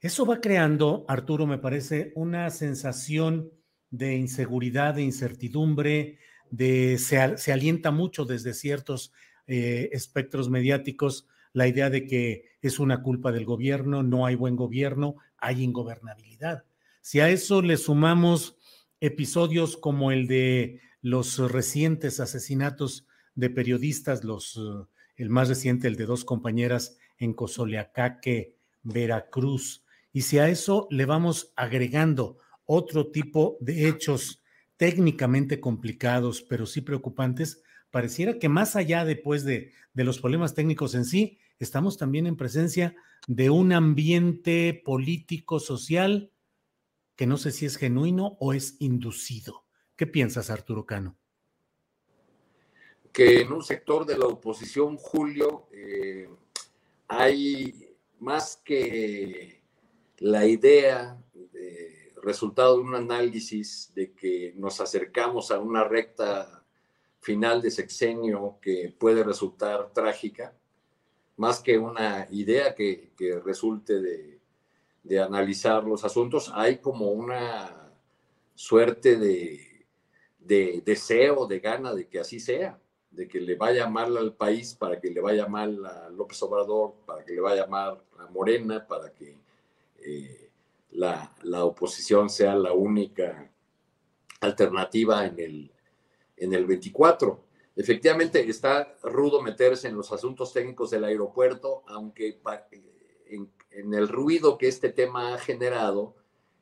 [0.00, 3.50] eso va creando, Arturo, me parece, una sensación
[3.90, 6.18] de inseguridad, de incertidumbre,
[6.50, 9.12] de se, se alienta mucho desde ciertos
[9.46, 14.56] eh, espectros mediáticos la idea de que es una culpa del gobierno, no hay buen
[14.56, 16.64] gobierno, hay ingobernabilidad.
[17.00, 18.56] Si a eso le sumamos
[19.00, 25.96] episodios como el de los recientes asesinatos de periodistas, los, eh, el más reciente, el
[25.96, 33.56] de dos compañeras en Cozoleacaque, Veracruz, y si a eso le vamos agregando otro tipo
[33.60, 34.42] de hechos
[34.76, 40.94] técnicamente complicados, pero sí preocupantes, pareciera que más allá después de, de los problemas técnicos
[40.94, 42.94] en sí, estamos también en presencia
[43.26, 46.30] de un ambiente político, social,
[47.16, 49.64] que no sé si es genuino o es inducido.
[49.96, 51.16] ¿Qué piensas, Arturo Cano?
[53.12, 56.28] Que en un sector de la oposición, Julio, eh,
[57.08, 59.62] hay más que
[60.18, 66.64] la idea, de, resultado de un análisis de que nos acercamos a una recta
[67.20, 70.54] final de sexenio que puede resultar trágica,
[71.36, 73.12] más que una idea que,
[73.44, 74.38] resulte de,
[75.20, 77.94] analizar los asuntos, hay como una
[78.54, 79.86] suerte de,
[80.38, 82.78] de, deseo, de gana de que así sea,
[83.10, 86.94] de que le vaya mal al país para que le vaya mal a López Obrador,
[87.06, 89.36] para que le vaya mal a Morena, para que
[90.00, 90.50] eh,
[90.92, 93.50] la, la, oposición sea la única
[94.40, 95.72] alternativa en el,
[96.36, 97.44] en el 24.
[97.76, 102.40] Efectivamente, está rudo meterse en los asuntos técnicos del aeropuerto, aunque
[103.26, 106.16] en, el ruido que este tema ha generado,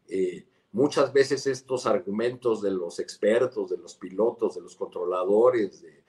[0.08, 6.04] eh, muchas veces estos argumentos de los expertos, de los pilotos, de los controladores, de,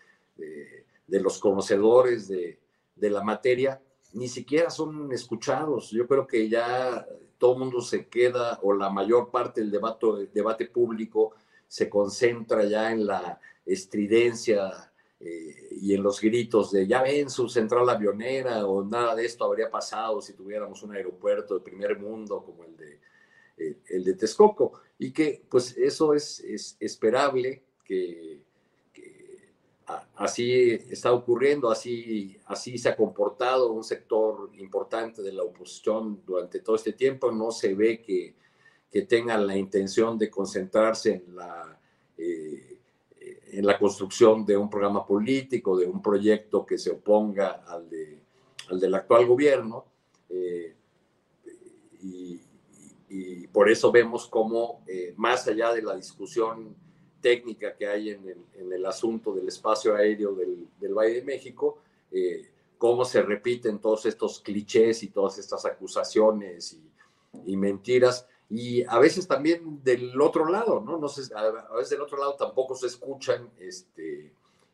[1.08, 2.60] los conocedores de,
[2.96, 3.82] la materia,
[4.14, 5.92] ni siquiera son escuchados.
[5.92, 7.06] Yo creo que ya
[7.38, 11.34] todo el mundo se queda, o la mayor parte del debate, debate público
[11.68, 17.50] se concentra ya en la estridencia eh, y en los gritos de ya ven su
[17.50, 22.44] central avionera o nada de esto habría pasado si tuviéramos un aeropuerto de primer mundo
[22.44, 23.00] como el de,
[23.58, 24.82] eh, el de Texcoco.
[24.98, 28.47] Y que pues eso es, es esperable que,
[30.16, 36.60] así está ocurriendo, así, así se ha comportado un sector importante de la oposición durante
[36.60, 37.32] todo este tiempo.
[37.32, 38.36] No se ve que,
[38.92, 41.80] que tengan la intención de concentrarse en la...
[42.18, 42.78] Eh,
[43.52, 48.22] en la construcción de un programa político, de un proyecto que se oponga al, de,
[48.70, 49.86] al del actual gobierno.
[50.30, 50.76] Eh,
[52.02, 52.42] y,
[53.48, 56.76] por eso vemos cómo, eh, más allá de la discusión
[57.28, 61.24] técnica que hay en el, en el asunto del espacio aéreo del, del Valle de
[61.24, 68.26] México, eh, cómo se repiten todos estos clichés y todas estas acusaciones y, y mentiras
[68.50, 70.98] y a veces también del otro lado, ¿no?
[70.98, 74.32] no sé, a veces del otro lado tampoco se escuchan este,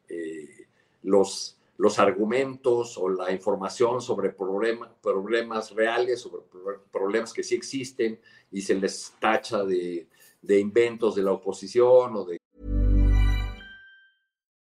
[0.10, 0.68] eh,
[1.02, 6.44] los, los argumentos o la información sobre problemas reales, sobre
[6.92, 8.20] problemas que sí existen
[8.52, 10.06] y se les tacha de,
[10.44, 12.38] de inventos de la oposición o de...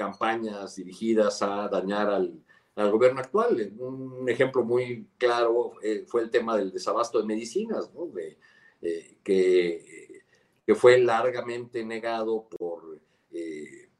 [0.00, 2.42] Campañas dirigidas a dañar al,
[2.74, 3.70] al gobierno actual.
[3.78, 8.38] Un ejemplo muy claro eh, fue el tema del desabasto de medicinas, de,
[8.80, 10.22] eh, que,
[10.64, 12.98] que, fue largamente negado por,
[13.30, 13.90] eh,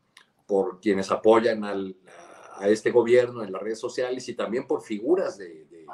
[0.47, 4.81] por quienes apoyan al, a, a, este gobierno en las redes sociales y también por
[4.81, 5.87] figuras de, de,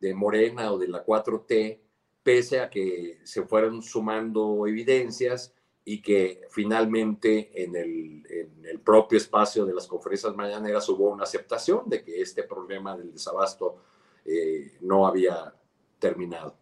[0.00, 1.78] de Morena o de la 4T,
[2.22, 5.54] pese a que se fueron sumando evidencias
[5.90, 12.04] y que finalmente en el, propio espacio de las conferencias mañaneras hubo una aceptación de
[12.04, 13.82] que este problema del desabasto
[14.24, 15.52] eh, no había
[15.98, 16.56] terminado.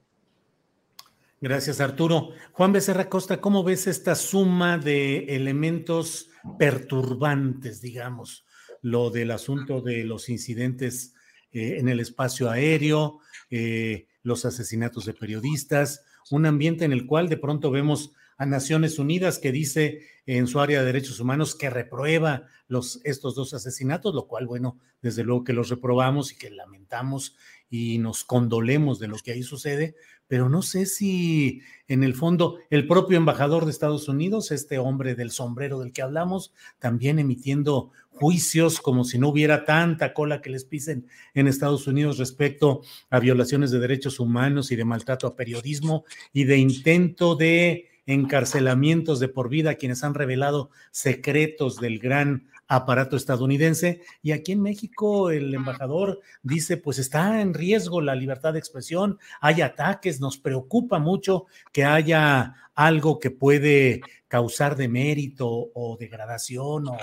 [1.43, 2.31] Gracias, Arturo.
[2.53, 8.47] Juan Becerra Costa, ¿cómo ves esta suma de elementos perturbantes, digamos?
[8.81, 11.14] Lo del asunto de los incidentes
[11.53, 17.29] eh, en el espacio aéreo, eh, los asesinatos de periodistas, un ambiente en el cual
[17.29, 21.70] de pronto vemos a Naciones Unidas que dice en su área de derechos humanos que
[21.70, 26.51] reprueba los, estos dos asesinatos, lo cual, bueno, desde luego que los reprobamos y que
[26.51, 27.37] lamentamos
[27.70, 29.94] y nos condolemos de lo que ahí sucede,
[30.27, 35.14] pero no sé si en el fondo el propio embajador de Estados Unidos, este hombre
[35.14, 40.51] del sombrero del que hablamos, también emitiendo juicios como si no hubiera tanta cola que
[40.51, 45.37] les pisen en Estados Unidos respecto a violaciones de derechos humanos y de maltrato a
[45.37, 51.99] periodismo y de intento de encarcelamientos de por vida a quienes han revelado secretos del
[51.99, 54.01] gran aparato estadounidense.
[54.23, 59.18] Y aquí en México el embajador dice, pues está en riesgo la libertad de expresión,
[59.42, 66.97] hay ataques, nos preocupa mucho que haya algo que puede causar demérito o degradación o,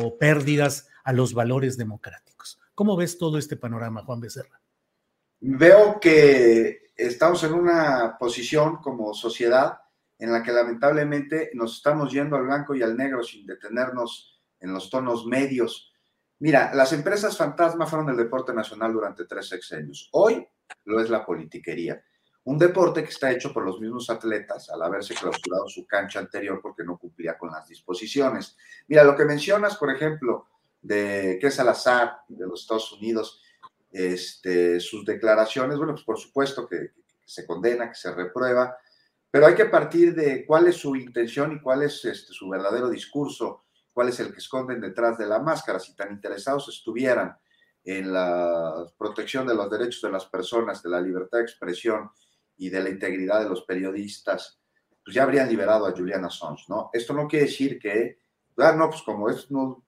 [0.00, 2.60] o pérdidas a los valores democráticos.
[2.76, 4.60] ¿Cómo ves todo este panorama, Juan Becerra?
[5.40, 9.78] Veo que estamos en una posición como sociedad
[10.18, 14.72] en la que lamentablemente nos estamos yendo al blanco y al negro sin detenernos en
[14.72, 15.92] los tonos medios.
[16.38, 20.08] Mira, las empresas fantasma fueron el deporte nacional durante tres sexenios.
[20.12, 20.46] Hoy
[20.84, 22.02] lo es la politiquería.
[22.44, 26.60] Un deporte que está hecho por los mismos atletas al haberse clausurado su cancha anterior
[26.62, 28.56] porque no cumplía con las disposiciones.
[28.86, 30.46] Mira, lo que mencionas, por ejemplo,
[30.82, 33.42] de que Salazar de los Estados Unidos,
[33.90, 36.90] este, sus declaraciones, bueno, pues por supuesto que
[37.24, 38.76] se condena, que se reprueba,
[39.34, 42.88] pero hay que partir de cuál es su intención y cuál es este, su verdadero
[42.88, 45.80] discurso cuál es el que esconden detrás de la máscara.
[45.80, 47.36] Si tan interesados estuvieran
[47.82, 52.12] en la protección de los derechos de las personas, de la libertad de expresión
[52.58, 54.60] y de la integridad de los periodistas,
[55.04, 56.90] pues ya habrían liberado a Julian Assange, ¿no?
[56.92, 58.20] Esto no quiere decir que,
[58.58, 59.84] ah, no, pues como es, no,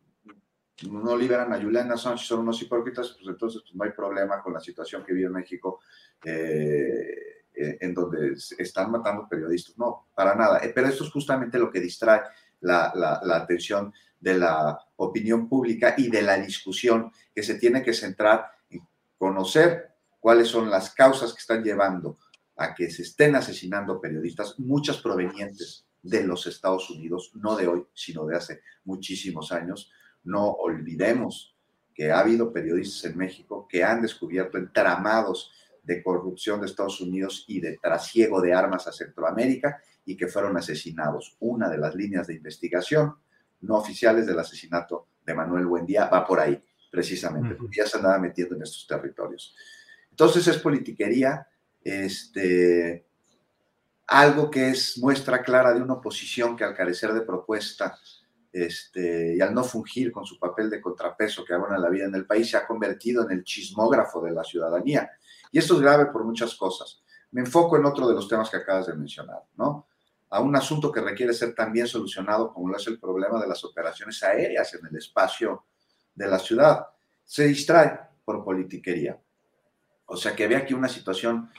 [0.90, 4.54] no liberan a Julian Assange, son unos hipócritas, pues entonces pues no hay problema con
[4.54, 5.78] la situación que vive México,
[6.24, 9.77] eh, en donde están matando periodistas.
[9.79, 10.59] No, para nada.
[10.59, 12.23] Eh, pero esto es justamente lo que distrae
[12.61, 17.83] la, la, la atención de la opinión pública y de la discusión que se tiene
[17.83, 18.81] que centrar en
[19.19, 22.19] conocer cuáles son las causas que están llevando
[22.57, 27.87] a que se estén asesinando periodistas, muchas provenientes de los Estados Unidos, no de hoy,
[27.92, 29.90] sino de hace muchísimos años.
[30.25, 31.55] No olvidemos
[31.95, 35.53] que ha habido periodistas en México que han descubierto entramados
[35.87, 40.57] de corrupción de Estados Unidos y de trasiego de armas a Centroamérica y que fueron
[40.57, 41.37] asesinados.
[41.40, 43.14] Una de las líneas de investigación
[43.61, 48.18] no oficiales del asesinato de Manuel Buendía va por ahí, precisamente, porque ya se andaba
[48.18, 49.55] metiendo en estos territorios.
[50.11, 51.46] Entonces es politiquería,
[51.83, 53.07] este,
[54.09, 57.96] algo que es muestra clara de una oposición que al carecer de propuesta
[58.53, 62.14] este, y al no fungir con su papel de contrapeso que abona la vida en
[62.14, 65.10] el país, se ha convertido en el chismógrafo de la ciudadanía.
[65.53, 67.03] Y esto es grave por muchas cosas.
[67.31, 69.87] Me enfoco en otro de los temas que acabas de mencionar, ¿no?
[70.31, 73.65] a un asunto que requiere ser también solucionado, como lo es el problema de las
[73.65, 75.65] operaciones aéreas en el espacio
[76.15, 76.87] de la ciudad.
[77.25, 79.19] Se distrae por politiquería.
[80.07, 81.51] O sea que había aquí una situación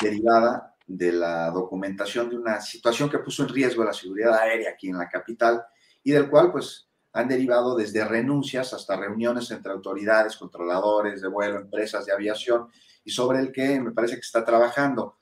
[0.00, 4.88] derivada de la documentación de una situación que puso en riesgo la seguridad aérea aquí
[4.88, 5.64] en la capital
[6.02, 11.60] y del cual pues han derivado desde renuncias hasta reuniones entre autoridades, controladores de vuelo,
[11.60, 12.68] empresas de aviación,
[13.04, 15.18] y sobre el que me parece que está trabajando.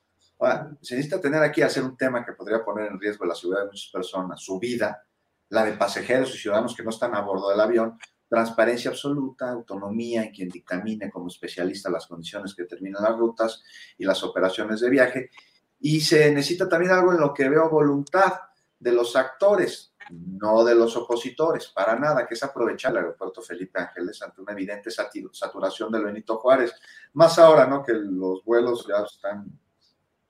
[0.81, 3.71] Se necesita tener aquí hacer un tema que podría poner en riesgo la seguridad de
[3.71, 5.05] muchas personas, su vida,
[5.51, 10.25] la de pasajeros y ciudadanos que no están a bordo del avión, transparencia absoluta, autonomía
[10.25, 13.63] en quien dictamine como especialista las condiciones que determinan las rutas
[13.99, 15.31] y las operaciones de viaje.
[15.79, 18.33] Y se necesita también algo en lo que veo voluntad
[18.79, 23.81] de los actores, no de los opositores, para nada, que es aprovechar el aeropuerto Felipe
[23.81, 26.75] Ángeles ante una evidente saturación del Benito Juárez.
[27.15, 27.83] Más ahora, ¿no?
[27.83, 29.47] Que los vuelos ya están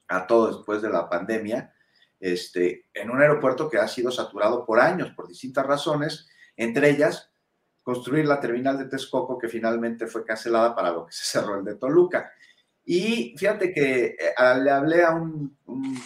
[0.09, 1.73] a todo después de la pandemia,
[2.21, 7.33] este, en un aeropuerto que ha sido saturado por años, por distintas razones, entre ellas
[7.83, 11.65] construir la terminal de Texcoco que finalmente fue cancelada para lo que se cerró el
[11.65, 12.33] de Toluca.
[12.85, 15.57] Y fíjate que eh, le hablé a un,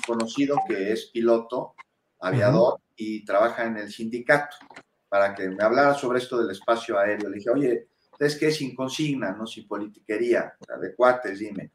[0.06, 1.74] conocido que es piloto,
[2.20, 4.56] aviador, y trabaja en el sindicato,
[5.08, 7.28] para que me hablara sobre esto del espacio aéreo.
[7.28, 7.88] Le dije, oye,
[8.18, 9.46] ¿es que Sin consigna, ¿no?
[9.46, 11.72] Sin politiquería, de cuates, dime.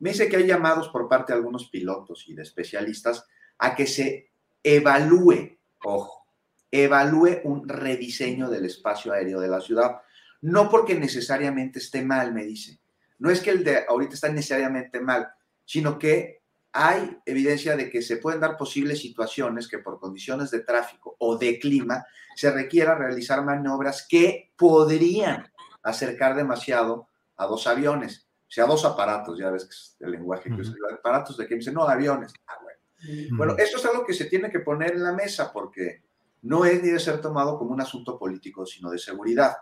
[0.00, 3.26] Me dice que hay llamados por parte de algunos pilotos y de especialistas
[3.58, 4.30] a que se
[4.62, 6.26] evalúe, ojo,
[6.70, 10.02] evalúe un rediseño del espacio aéreo de la ciudad.
[10.42, 12.78] No porque necesariamente esté mal, me dice.
[13.18, 15.28] No es que el de ahorita está necesariamente mal,
[15.64, 16.37] sino que
[16.72, 21.36] hay evidencia de que se pueden dar posibles situaciones que por condiciones de tráfico o
[21.36, 22.04] de clima
[22.36, 25.50] se requiera realizar maniobras que podrían
[25.82, 30.50] acercar demasiado a dos aviones, o sea, dos aparatos, ya ves que es el lenguaje
[30.50, 32.32] que usa, aparatos de que dicen, no, aviones.
[32.46, 32.78] Ah, bueno.
[33.36, 36.02] Bueno, esto es algo que se tiene que poner en la mesa porque
[36.42, 39.54] no es ni de ser tomado como un asunto político, sino de seguridad.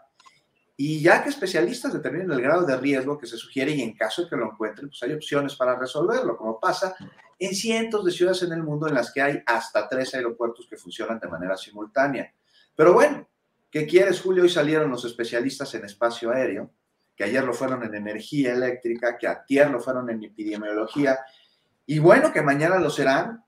[0.77, 4.22] Y ya que especialistas determinen el grado de riesgo que se sugiere y en caso
[4.22, 6.95] de que lo encuentren, pues hay opciones para resolverlo, como pasa
[7.39, 10.77] en cientos de ciudades en el mundo en las que hay hasta tres aeropuertos que
[10.77, 12.33] funcionan de manera simultánea.
[12.74, 13.27] Pero bueno,
[13.70, 14.43] ¿qué quieres, Julio?
[14.43, 16.70] Hoy salieron los especialistas en espacio aéreo,
[17.14, 21.18] que ayer lo fueron en energía eléctrica, que ayer lo fueron en epidemiología,
[21.87, 23.47] y bueno, que mañana lo serán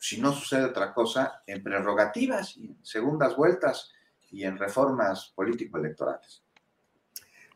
[0.00, 3.92] si no sucede otra cosa, en prerrogativas y en segundas vueltas
[4.30, 6.42] y en reformas político-electorales.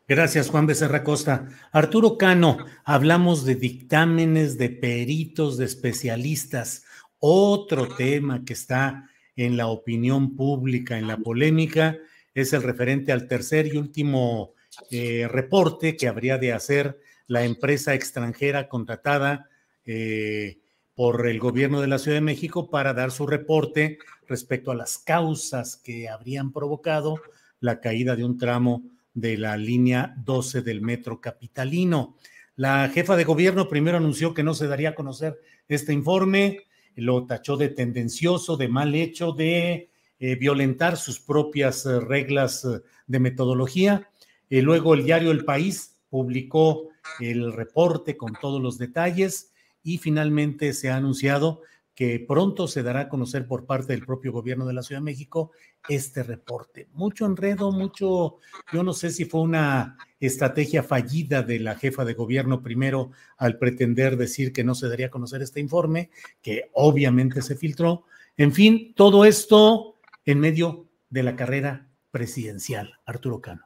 [0.07, 1.47] Gracias, Juan Becerra Costa.
[1.71, 6.83] Arturo Cano, hablamos de dictámenes de peritos, de especialistas.
[7.17, 11.97] Otro tema que está en la opinión pública, en la polémica,
[12.35, 14.53] es el referente al tercer y último
[14.91, 19.49] eh, reporte que habría de hacer la empresa extranjera contratada
[19.87, 20.59] eh,
[20.93, 23.97] por el gobierno de la Ciudad de México para dar su reporte
[24.27, 27.19] respecto a las causas que habrían provocado
[27.59, 28.83] la caída de un tramo
[29.15, 32.17] de la línea 12 del metro capitalino.
[32.55, 36.59] La jefa de gobierno primero anunció que no se daría a conocer este informe,
[36.95, 39.89] lo tachó de tendencioso, de mal hecho, de
[40.19, 44.09] eh, violentar sus propias eh, reglas eh, de metodología.
[44.49, 46.89] luego el diario El País publicó
[47.19, 49.51] el reporte con todos los detalles
[49.83, 51.61] y finalmente se ha anunciado
[51.95, 55.05] que pronto se dará a conocer por parte del propio gobierno de la Ciudad de
[55.05, 55.51] México
[55.87, 56.89] este reporte.
[56.91, 58.39] Mucho enredo, mucho,
[58.73, 63.57] yo no sé si fue una estrategia fallida de la jefa de gobierno primero al
[63.57, 66.09] pretender decir que no se daría a conocer este informe,
[66.41, 68.03] que obviamente se filtró.
[68.35, 72.99] En fin, todo esto en medio de la carrera presidencial.
[73.05, 73.65] Arturo Cano.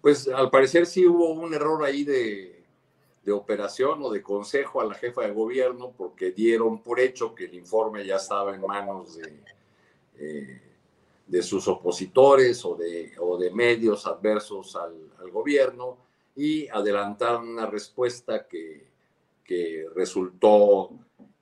[0.00, 2.63] Pues al parecer sí hubo un error ahí de,
[3.24, 7.46] de operación o de consejo a la jefa de gobierno porque dieron por hecho que
[7.46, 9.42] el informe ya estaba en manos de,
[10.18, 10.60] eh,
[11.26, 14.92] de sus opositores o de, o de medios adversos al,
[15.30, 15.96] gobierno
[16.36, 18.86] y adelantaron una respuesta que,
[19.42, 20.90] que resultó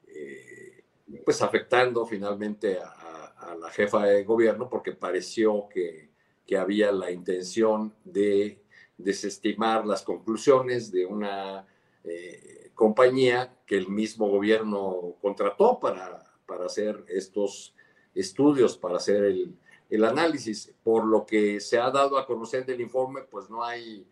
[0.07, 0.85] eh,
[1.25, 6.09] pues afectando finalmente a, a, la jefa de gobierno porque pareció que,
[6.47, 8.63] que había la intención de
[8.97, 11.67] desestimar las conclusiones de una
[12.05, 17.75] eh, compañía que el mismo gobierno contrató para, para hacer estos
[18.15, 19.55] estudios, para hacer el,
[19.89, 20.75] el, análisis.
[20.83, 24.07] Por lo que se ha dado a conocer del informe, pues no hay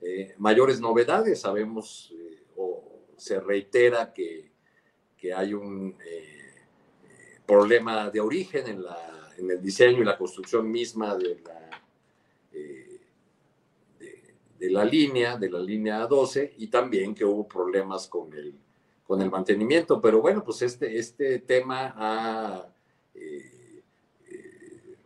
[0.00, 1.40] eh, mayores novedades.
[1.40, 2.82] Sabemos eh, o
[3.16, 4.52] se reitera que,
[5.16, 5.96] que hay un
[7.46, 11.71] problema de origen en, la, en el diseño y la construcción misma de la
[14.62, 18.54] de la línea, de la línea 12, y también que hubo problemas con el,
[19.04, 20.00] con el mantenimiento.
[20.00, 22.68] Pero bueno, pues este, este tema ha
[23.12, 23.82] eh,
[24.28, 24.96] eh,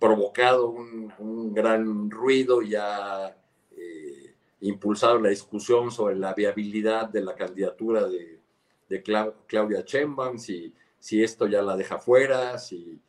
[0.00, 3.36] provocado un, gran ruido y ha
[3.70, 8.40] eh, impulsado la discusión sobre la viabilidad de la candidatura de,
[9.46, 13.00] Claudia Sheinbaum, si, si esto ya la deja fuera, si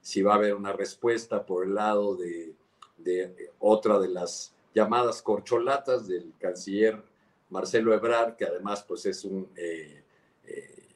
[0.00, 2.52] si va a haber una respuesta por el lado de,
[3.58, 7.02] otra de las llamadas corcholatas del canciller
[7.50, 10.02] Marcelo Ebrard, que además pues es un eh,
[10.44, 10.88] eh,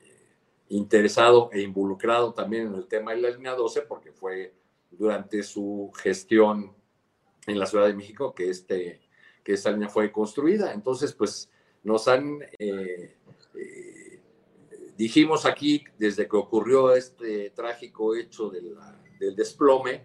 [0.68, 4.54] interesado e involucrado también en el tema de la línea 12, porque fue
[4.90, 6.72] durante su gestión
[7.46, 9.00] en la Ciudad de México que, este,
[9.42, 10.72] que esta línea fue construida.
[10.72, 11.50] Entonces, pues
[11.82, 13.16] nos han, eh,
[14.96, 20.04] dijimos aquí, desde que ocurrió este trágico hecho del desplome,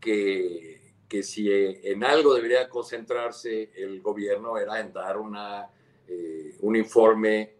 [0.00, 0.77] que,
[1.08, 5.68] que, si en algo debería concentrarse el gobierno era en dar una,
[6.06, 7.54] eh, un informe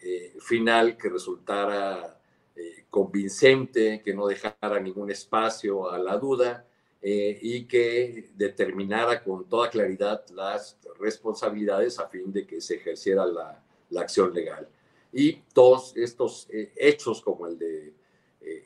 [0.00, 2.18] eh, final que resultara
[2.54, 6.66] eh, convincente, que no dejara ningún espacio a la duda
[7.02, 13.64] y que determinara con toda claridad las responsabilidades a fin de que se ejerciera la,
[13.88, 14.68] la acción legal.
[15.10, 17.94] Y todos estos hechos como el de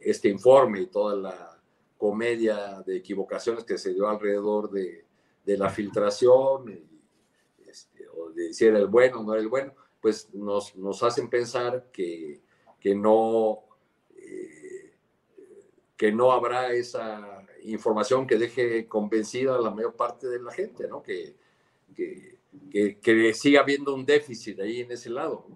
[0.00, 1.53] este informe y toda la
[2.04, 5.06] comedia de equivocaciones que se dio alrededor de,
[5.42, 6.78] de la filtración,
[7.66, 11.02] este, o de si era el bueno o no era el bueno, pues nos, nos
[11.02, 12.42] hacen pensar que,
[12.78, 13.60] que no,
[14.18, 14.92] eh,
[15.96, 20.86] que no habrá esa información que deje convencida a la mayor parte de la gente,
[20.86, 21.02] ¿no?
[21.02, 21.34] Que,
[21.96, 25.46] que, que, siga habiendo un déficit ahí en ese lado.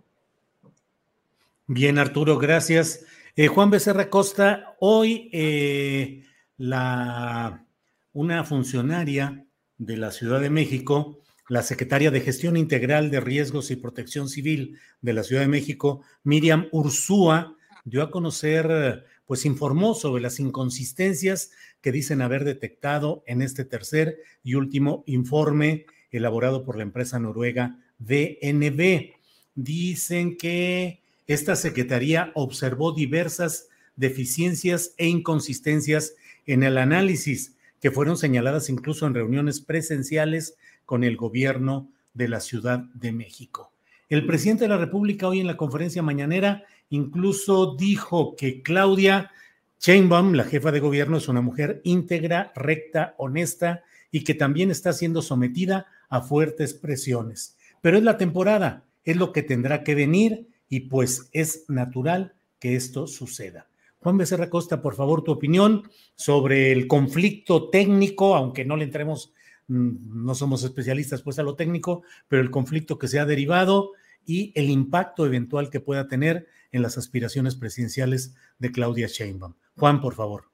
[1.66, 3.05] Bien, Arturo, gracias.
[3.36, 6.24] Eh, Juan Becerra Costa, hoy eh,
[6.59, 7.66] la,
[8.12, 9.46] una funcionaria
[9.78, 14.78] de la Ciudad de México la secretaria de Gestión Integral de Riesgos y Protección Civil
[15.00, 21.50] de la Ciudad de México, Miriam Ursúa, dio a conocer, pues informó sobre las inconsistencias
[21.80, 27.78] que dicen haber detectado en este tercer y último informe elaborado por la empresa noruega
[27.98, 29.12] DNB.
[29.54, 36.14] Dicen que esta secretaría observó diversas deficiencias e inconsistencias
[36.49, 42.40] en el análisis que fueron señaladas incluso en reuniones presenciales con el gobierno de la
[42.40, 43.72] Ciudad de México.
[44.09, 49.30] El presidente de la República hoy en la conferencia mañanera incluso dijo que Claudia
[49.78, 54.92] Sheinbaum, la jefa de gobierno, es una mujer íntegra, recta, honesta y que también está
[54.92, 57.57] siendo sometida a fuertes presiones.
[57.82, 62.74] Pero es la temporada, es lo que tendrá que venir y pues es natural que
[62.74, 63.68] esto suceda.
[64.01, 69.32] Juan Becerra Costa, por favor, tu opinión sobre el conflicto técnico, aunque no le entremos
[69.68, 73.92] Mm, no somos especialistas pues a lo técnico, pero el conflicto que se ha derivado
[74.24, 79.55] y el impacto eventual que pueda tener en las aspiraciones presidenciales de Claudia Sheinbaum.
[79.76, 80.44] Juan, por favor.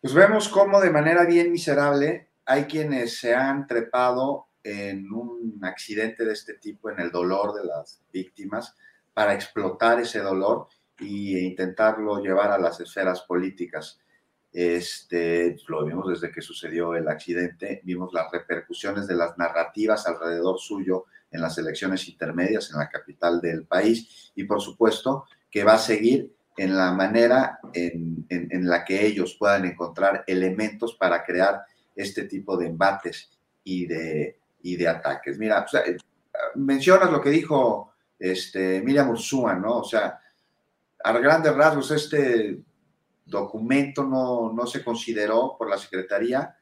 [0.00, 6.24] Pues vemos cómo de manera bien miserable hay quienes se han trepado en un accidente
[6.24, 8.76] de este tipo, en el dolor de las víctimas,
[9.12, 10.68] para explotar ese dolor
[11.06, 14.00] e intentarlo llevar a las esferas políticas.
[14.52, 20.58] Este, lo vimos desde que sucedió el accidente, vimos las repercusiones de las narrativas alrededor
[20.58, 25.74] suyo en las elecciones intermedias en la capital del país y por supuesto que va
[25.74, 31.62] a seguir en la manera en, la que ellos puedan encontrar elementos para crear
[31.96, 33.30] este tipo de embates
[33.64, 35.38] y de, y de ataques.
[35.38, 35.96] Mira, eh,
[36.56, 39.78] mencionas lo que dijo este, Miriam Ursúa, ¿no?
[39.78, 40.20] O sea,
[41.04, 42.60] a grandes rasgos, este
[43.24, 46.56] documento no, no se consideró por la Secretaría,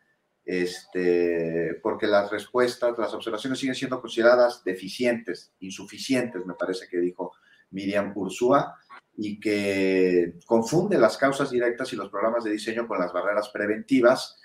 [0.44, 7.32] este, porque las respuestas, las observaciones siguen siendo consideradas deficientes, insuficientes, me parece que dijo
[7.70, 8.76] Miriam Ursúa,
[9.16, 14.38] y que confunde las causas directas y los programas de diseño con las barreras preventivas,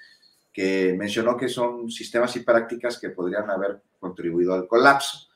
[0.51, 5.29] que mencionó que son sistemas y prácticas que podrían haber contribuido al colapso.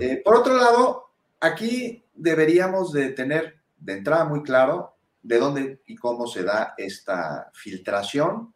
[0.00, 1.10] Eh, por otro lado,
[1.40, 7.50] aquí deberíamos de tener de entrada muy claro de dónde y cómo se da esta
[7.52, 8.54] filtración,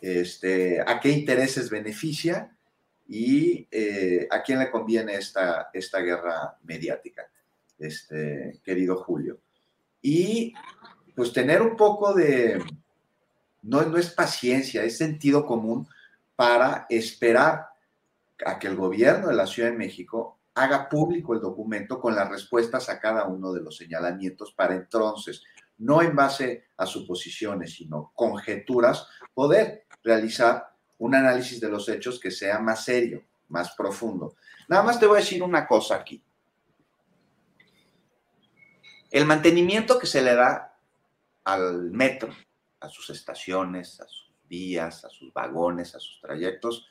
[0.00, 2.56] este, a qué intereses beneficia
[3.06, 7.28] y eh, a quién le conviene esta, esta guerra mediática,
[7.78, 9.38] este, querido Julio.
[10.00, 10.54] Y
[11.14, 12.62] pues tener un poco de,
[13.62, 15.86] no, no es paciencia, es sentido común
[16.34, 17.66] para esperar
[18.44, 22.30] a que el gobierno de la Ciudad de México haga público el documento con las
[22.30, 25.44] respuestas a cada uno de los señalamientos para entonces
[25.78, 32.30] no en base a suposiciones, sino conjeturas, poder realizar un análisis de los hechos que
[32.30, 34.36] sea más serio, más profundo.
[34.66, 36.24] Nada más te voy a decir una cosa aquí.
[39.10, 40.74] El mantenimiento que se le da
[41.44, 42.32] al metro,
[42.80, 46.88] a sus estaciones, a sus vías, a sus vagones, a sus trayectos,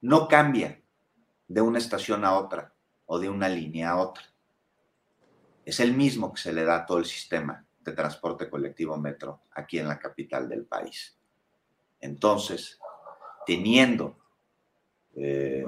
[0.00, 0.80] no cambia
[1.46, 2.73] de una estación a otra
[3.06, 4.24] o de una línea a otra.
[5.64, 9.42] Es el mismo que se le da a todo el sistema de transporte colectivo metro
[9.52, 11.16] aquí en la capital del país.
[12.00, 12.78] Entonces,
[13.46, 14.18] teniendo
[15.14, 15.66] eh,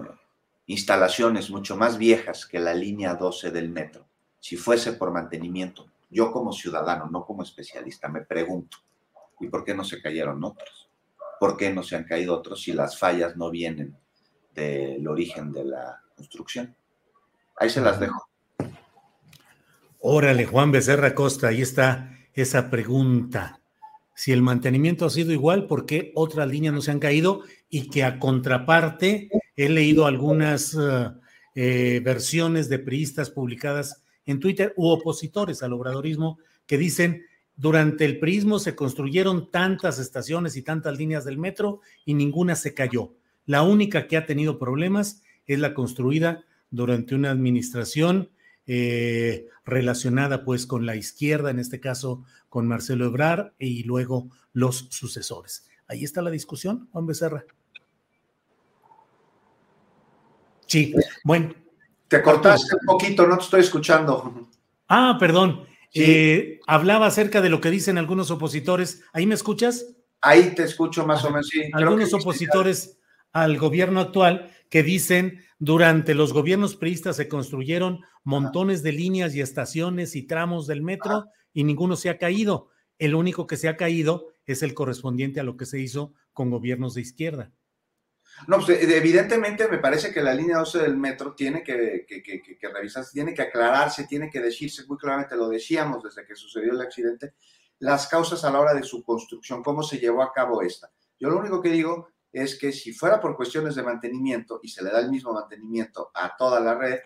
[0.67, 4.07] instalaciones mucho más viejas que la línea 12 del metro,
[4.41, 8.79] si fuese por mantenimiento, yo como ciudadano, no como especialista, me pregunto,
[9.41, 10.89] ¿y por qué no se cayeron otros?
[11.39, 13.97] ¿Por qué no se han caído otros si las fallas no vienen
[14.55, 16.75] del origen de la construcción?
[17.57, 18.29] Ahí se las dejo.
[19.99, 23.61] Órale, Juan Becerra Costa, ahí está esa pregunta.
[24.15, 27.43] Si el mantenimiento ha sido igual, ¿por qué otras líneas no se han caído?
[27.69, 31.11] Y que a contraparte he leído algunas eh,
[31.55, 37.25] eh, versiones de priistas publicadas en Twitter u opositores al obradorismo que dicen
[37.57, 42.75] durante el prismo se construyeron tantas estaciones y tantas líneas del metro y ninguna se
[42.75, 43.15] cayó.
[43.47, 48.31] La única que ha tenido problemas es la construida durante una administración
[48.67, 54.89] eh, relacionada pues con la izquierda, en este caso con Marcelo Ebrar y luego los
[54.91, 55.69] sucesores.
[55.89, 57.45] Ahí está la discusión, Juan Becerra.
[60.67, 61.55] Sí, bueno.
[62.09, 64.49] Te cortaste un poquito, no te estoy escuchando.
[64.89, 65.65] Ah, perdón.
[65.95, 69.05] Eh, hablaba acerca de lo que dicen algunos opositores.
[69.13, 69.87] ¿Ahí me escuchas?
[70.21, 71.63] Ahí te escucho más o menos, sí.
[71.73, 72.99] Algunos opositores
[73.33, 79.41] al gobierno actual que dicen durante los gobiernos priistas se construyeron montones de líneas y
[79.41, 82.71] estaciones y tramos del metro y ninguno se ha caído.
[82.99, 86.51] El único que se ha caído es el correspondiente a lo que se hizo con
[86.51, 87.53] gobiernos de izquierda.
[88.49, 93.13] No, pues evidentemente me parece que la línea 12 del metro tiene que, que, revisarse,
[93.13, 97.35] tiene que aclararse, tiene que decirse muy claramente, lo decíamos desde que sucedió el accidente,
[97.79, 100.91] las causas a la hora de su construcción, cómo se llevó a cabo esta.
[101.19, 102.09] Yo lo único que digo
[102.43, 106.11] es que si fuera por cuestiones de mantenimiento y se le da el mismo mantenimiento
[106.13, 106.99] a toda la red,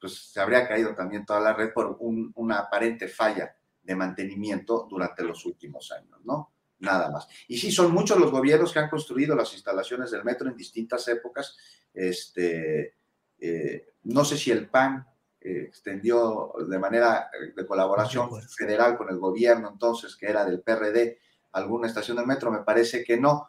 [0.00, 3.52] pues se habría caído también toda la red por una aparente falla
[3.82, 6.52] de mantenimiento durante los últimos años, ¿no?
[6.78, 7.26] Nada más.
[7.48, 11.08] Y sí, son muchos los gobiernos que han construido las instalaciones del metro en distintas
[11.08, 11.56] épocas.
[11.92, 12.94] Este,
[13.40, 15.04] eh, no sé si el PAN
[15.40, 20.60] eh, extendió de manera eh, de colaboración federal con el gobierno entonces, que era del
[20.60, 21.18] PRD,
[21.50, 23.48] alguna estación del metro, me parece que no,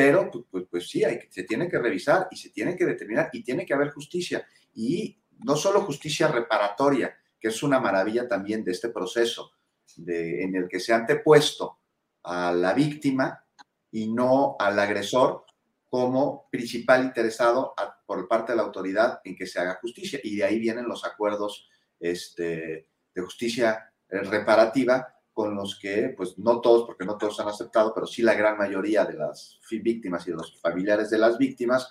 [0.00, 3.28] pero pues, pues, pues sí, hay, se tiene que revisar y se tiene que determinar
[3.34, 4.46] y tiene que haber justicia.
[4.72, 9.52] Y no solo justicia reparatoria, que es una maravilla también de este proceso,
[9.96, 11.80] de, en el que se ha antepuesto
[12.22, 13.44] a la víctima
[13.90, 15.44] y no al agresor
[15.90, 17.74] como principal interesado
[18.06, 20.18] por parte de la autoridad en que se haga justicia.
[20.22, 26.38] Y de ahí vienen los acuerdos este, de justicia eh, reparativa con los que, pues
[26.38, 30.26] no todos, porque no todos han aceptado, pero sí la gran mayoría de las víctimas
[30.26, 31.88] y de los familiares de las víctimas,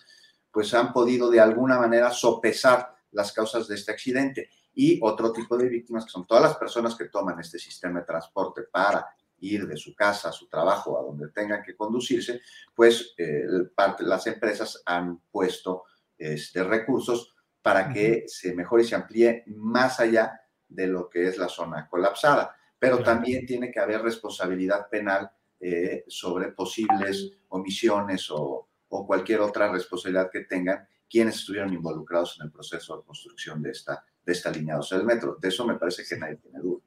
[0.51, 4.51] pues han podido de alguna manera sopesar las causas de este accidente.
[4.75, 8.05] Y otro tipo de víctimas, que son todas las personas que toman este sistema de
[8.05, 9.07] transporte para
[9.39, 12.41] ir de su casa a su trabajo, a donde tengan que conducirse,
[12.75, 13.45] pues eh,
[14.01, 15.85] las empresas han puesto
[16.19, 17.33] este, recursos
[17.63, 21.87] para que se mejore y se amplíe más allá de lo que es la zona
[21.89, 29.71] colapsada pero también tiene que haber responsabilidad penal eh, sobre posibles omisiones o, cualquier otra
[29.71, 34.49] responsabilidad que tengan quienes estuvieron involucrados en el proceso de construcción de esta, de esta
[34.51, 35.37] línea 12 del metro.
[35.39, 36.81] De eso me parece que nadie tiene duda.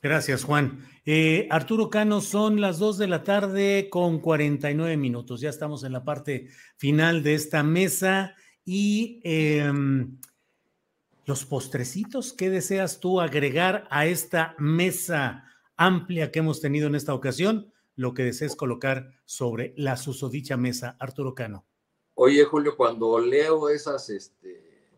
[0.00, 0.84] Gracias, Juan.
[1.04, 5.40] Eh, Arturo Cano, son las 2 de la tarde con 49 minutos.
[5.40, 8.34] Ya estamos en la parte final de esta mesa
[8.64, 10.18] y em,
[11.24, 15.44] los postrecitos, ¿qué deseas tú agregar a esta mesa
[15.76, 17.72] amplia que hemos tenido en esta ocasión?
[17.94, 21.64] Lo que desees colocar sobre la susodicha mesa, Arturo Cano.
[22.14, 24.90] Oye, Julio, cuando leo esas este,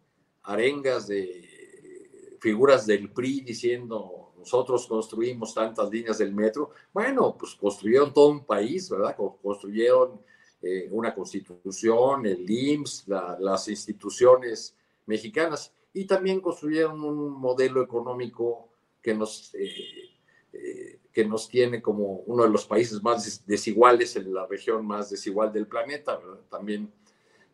[0.43, 8.13] arengas de figuras del PRI diciendo nosotros construimos tantas líneas del metro, bueno, pues construyeron
[8.13, 9.17] todo un país, ¿verdad?
[9.17, 10.21] Construyeron
[10.61, 13.09] eh, una constitución, el IMSS,
[13.41, 18.69] las instituciones mexicanas y también construyeron un modelo económico
[19.01, 20.11] que nos, eh,
[20.53, 25.09] eh, que nos tiene como uno de los países más desiguales, en la región más
[25.09, 26.21] desigual del planeta.
[26.51, 26.93] También,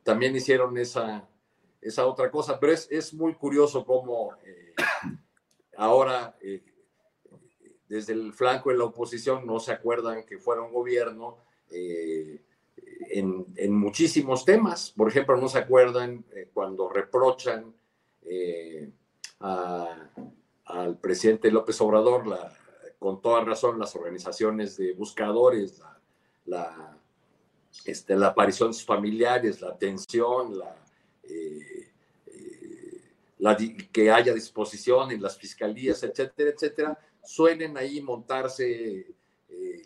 [0.02, 1.28] también hicieron esa,
[1.82, 4.74] esa otra cosa, pero es, es muy curioso cómo eh,
[5.76, 6.34] ahora
[7.88, 14.46] desde el flanco de la oposición no se acuerdan que fueron gobierno en, en, muchísimos
[14.46, 14.94] temas.
[14.96, 16.24] Por ejemplo, no se acuerdan
[16.54, 17.74] cuando reprochan
[18.22, 18.90] eh,
[19.40, 22.52] al presidente López Obrador, la,
[22.98, 25.82] con toda razón, las organizaciones de buscadores,
[26.44, 26.98] la,
[27.84, 30.76] este, la aparición de sus familiares, la atención, la,
[31.24, 31.88] eh,
[32.26, 39.14] eh, que haya disposición en las fiscalías, etcétera, etcétera, suelen ahí montarse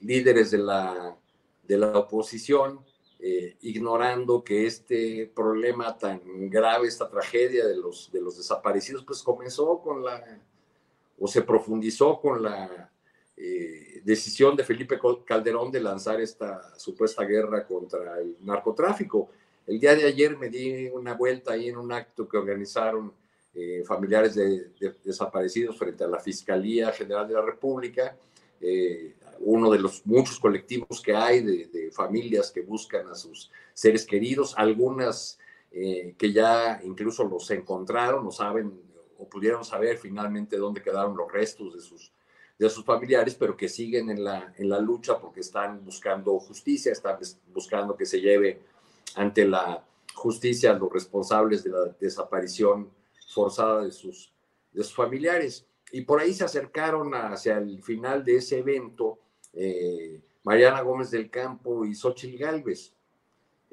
[0.03, 1.17] líderes de la,
[1.63, 2.85] de la oposición,
[3.27, 6.21] eh, ignorando que este problema tan
[6.51, 10.23] grave, esta tragedia de los, de los desaparecidos, pues comenzó con la,
[11.19, 12.93] o se profundizó con la
[13.35, 19.31] eh, decisión de Felipe Calderón de lanzar esta supuesta guerra contra el narcotráfico.
[19.67, 23.11] El día de ayer me di una vuelta ahí en un acto que organizaron
[23.55, 24.71] eh, familiares de,
[25.03, 28.19] desaparecidos frente a la Fiscalía General de la República,
[29.41, 34.55] uno de los muchos colectivos que hay de, familias que buscan a sus seres queridos,
[34.57, 35.39] algunas
[35.71, 38.81] eh, que ya incluso los encontraron o saben
[39.19, 42.13] o pudieron saber finalmente dónde quedaron los restos de sus,
[42.59, 46.93] de sus familiares, pero que siguen en la, en la lucha porque están buscando justicia,
[46.93, 47.19] están
[47.53, 48.61] buscando que se lleve
[49.15, 52.91] ante la justicia a los responsables de la desaparición
[53.29, 54.33] forzada de sus,
[54.73, 55.67] de sus familiares.
[55.93, 59.19] Y por ahí se acercaron hacia el final de ese evento
[59.55, 62.93] eh, Mariana Gómez del Campo y Xochitl Galvez.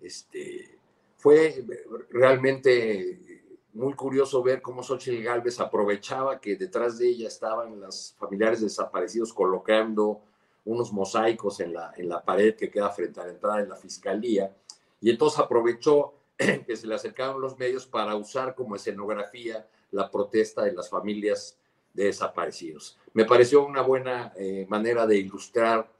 [0.01, 0.77] Este,
[1.17, 1.63] fue
[2.09, 3.41] realmente
[3.73, 9.33] muy curioso ver cómo Xochitl Galvez aprovechaba que detrás de ella estaban las familiares desaparecidos
[9.33, 10.21] colocando
[10.65, 13.75] unos mosaicos en la, en la pared que queda frente a la entrada de la
[13.75, 14.55] fiscalía.
[14.99, 20.63] Y entonces aprovechó que se le acercaron los medios para usar como escenografía la protesta
[20.63, 21.57] de las familias
[21.93, 22.99] de desaparecidos.
[23.13, 25.91] Me pareció una buena eh, manera de ilustrar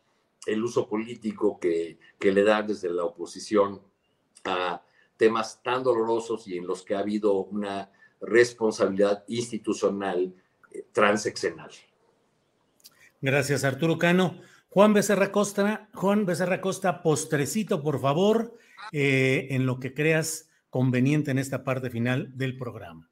[0.46, 3.82] el uso político que, que le dan desde la oposición
[4.44, 4.82] a
[5.18, 10.34] temas tan dolorosos y en los que ha habido una responsabilidad institucional
[10.72, 11.70] eh, transeccional.
[13.22, 14.40] Gracias, Arturo Cano.
[14.70, 18.58] Juan Becerra Costa, Juan Becerra Costa, postrecito, por favor,
[18.94, 23.11] eh, en lo que creas conveniente en esta parte final del programa.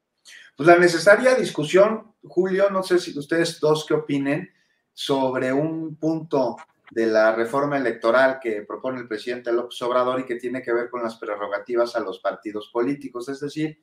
[0.56, 4.50] Pues la necesaria discusión, Julio, no sé si ustedes dos qué opinen
[4.92, 6.56] sobre un punto
[6.90, 10.90] de la reforma electoral que propone el presidente López Obrador y que tiene que ver
[10.90, 13.80] con las prerrogativas a los partidos políticos, es decir,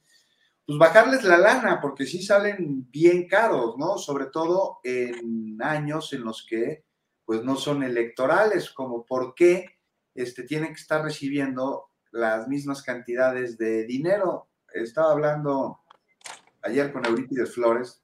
[0.65, 3.97] pues bajarles la lana, porque sí salen bien caros, ¿no?
[3.97, 6.83] Sobre todo en años en los que
[7.23, 9.77] pues no son electorales, como por qué
[10.13, 14.49] este, tienen que estar recibiendo las mismas cantidades de dinero.
[14.73, 15.81] Estaba hablando
[16.67, 18.01] ayer con Eurípides Flores,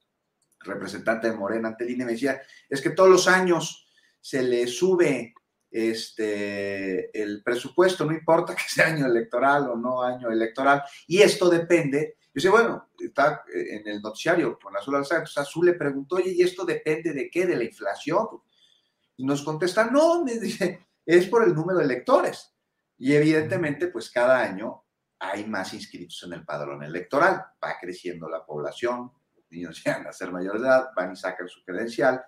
[0.59, 3.87] representante de Morena ante el INE, me decía, es que todos los años
[4.19, 5.33] se le sube
[5.69, 11.49] este, el presupuesto, no importa que sea año electoral o no año electoral, y esto
[11.49, 12.17] depende.
[12.33, 16.41] Yo sé, bueno, está en el noticiario con Azul Alzada, Azul le preguntó, oye, ¿y
[16.41, 17.45] esto depende de qué?
[17.45, 18.27] ¿De la inflación?
[19.17, 22.53] Y nos contesta, no, me dice, es por el número de electores.
[22.97, 24.82] Y evidentemente, pues cada año
[25.23, 30.11] hay más inscritos en el padrón electoral, va creciendo la población, los niños llegan a
[30.11, 32.21] ser mayores de edad, van y sacan su credencial,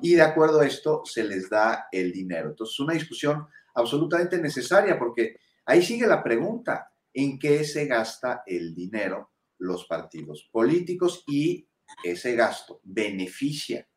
[0.00, 2.50] y de acuerdo a esto se les da el dinero.
[2.50, 8.42] Entonces, es una discusión absolutamente necesaria porque ahí sigue la pregunta, ¿en qué se gasta
[8.46, 11.66] el dinero los partidos políticos y
[12.04, 13.88] ese gasto beneficia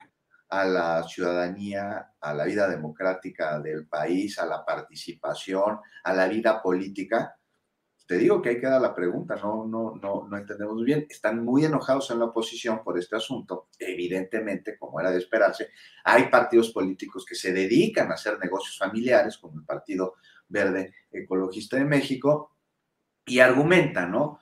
[0.49, 6.61] a la ciudadanía, a la vida democrática del país, a la participación, a la vida
[6.61, 7.38] política.
[8.09, 11.05] Te digo que ahí queda la pregunta, no, no, no, no entendemos bien.
[11.07, 13.67] Están muy enojados en la oposición por este asunto.
[13.77, 15.69] Evidentemente, como era de esperarse,
[16.03, 20.15] hay partidos políticos que se dedican a hacer negocios familiares, como el Partido
[20.47, 22.55] Verde Ecologista de México,
[23.27, 24.39] y argumentan, ¿no?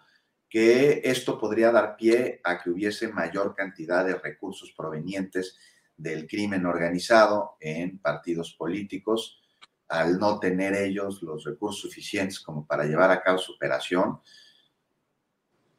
[0.47, 5.57] que esto podría dar pie a que hubiese mayor cantidad de recursos provenientes
[5.97, 9.41] del crimen organizado en partidos políticos,
[9.89, 14.19] al no tener ellos los recursos suficientes como para llevar a cabo su operación,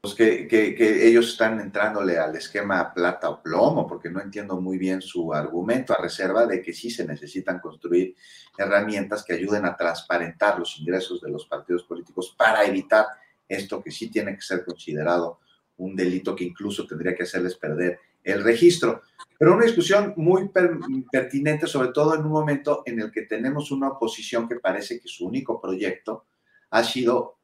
[0.00, 4.78] pues que, que, ellos están entrándole al esquema plata o plomo, porque no entiendo muy
[4.78, 8.14] bien su argumento, a reserva de que sí se necesitan construir
[8.56, 13.06] herramientas que ayuden a transparentar los ingresos de los partidos políticos para evitar
[13.48, 15.40] esto que sí tiene que ser considerado
[15.78, 17.98] un delito que incluso tendría que hacerles perder
[18.33, 19.03] el registro.
[19.39, 20.51] Pero una discusión muy
[21.11, 25.09] pertinente, sobre todo en un momento en el que tenemos una oposición que parece que
[25.09, 26.26] su único proyecto
[26.70, 27.39] ha sido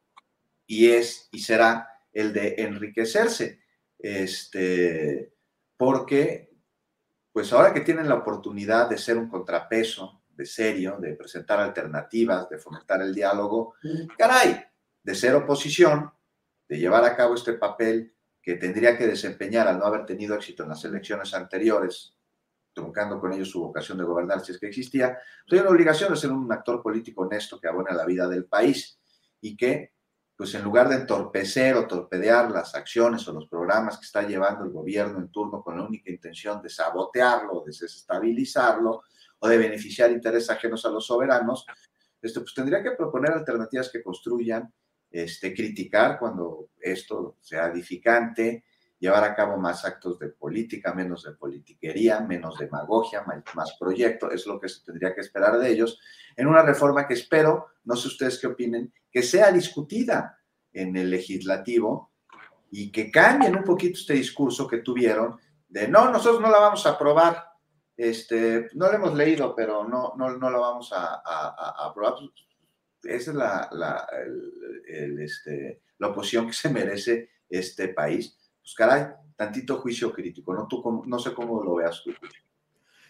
[0.67, 3.61] y es y será el de enriquecerse.
[3.97, 5.33] Este,
[5.77, 6.53] porque,
[7.31, 12.49] pues ahora que tienen la oportunidad de ser un contrapeso, de serio, de presentar alternativas,
[12.49, 13.75] de fomentar el diálogo,
[14.17, 14.61] caray,
[15.01, 16.11] de ser oposición,
[16.67, 18.14] de llevar a cabo este papel
[18.45, 22.15] que tendría que desempeñar al no haber tenido éxito en las elecciones anteriores,
[22.73, 25.17] truncando con ello su vocación de gobernar si es que existía,
[25.47, 28.27] pues hay una obligación de ser un actor político honesto que abone a la vida
[28.27, 28.99] del país
[29.41, 29.93] y que
[30.37, 34.65] pues en lugar de entorpecer o torpedear las acciones o los programas que está llevando
[34.65, 39.01] el gobierno en turno con la única intención de sabotearlo, de desestabilizarlo
[39.39, 41.65] o de beneficiar intereses ajenos a los soberanos,
[42.21, 44.71] este, pues tendría que proponer alternativas que construyan,
[45.15, 48.65] este, criticar cuando esto sea edificante,
[48.99, 54.45] llevar a cabo más actos de política, menos de politiquería, menos demagogia, más, proyecto, es
[54.45, 56.01] lo que se tendría que esperar de ellos,
[56.35, 60.37] en una reforma que espero, no sé ustedes qué opinen, que sea discutida
[60.73, 62.11] en el legislativo
[62.69, 65.39] y que cambien un poquito este discurso que tuvieron
[65.69, 67.51] de no, nosotros no la vamos a aprobar,
[67.95, 71.21] este, no la hemos leído, pero no, no, no la vamos a,
[71.87, 72.15] aprobar.
[73.05, 74.07] Esa es la, la,
[75.19, 78.37] este, la oposición que se merece este país.
[78.61, 80.67] Pues caray, tantito juicio crítico, ¿no?
[80.67, 82.11] Tú, no sé cómo lo veas tú.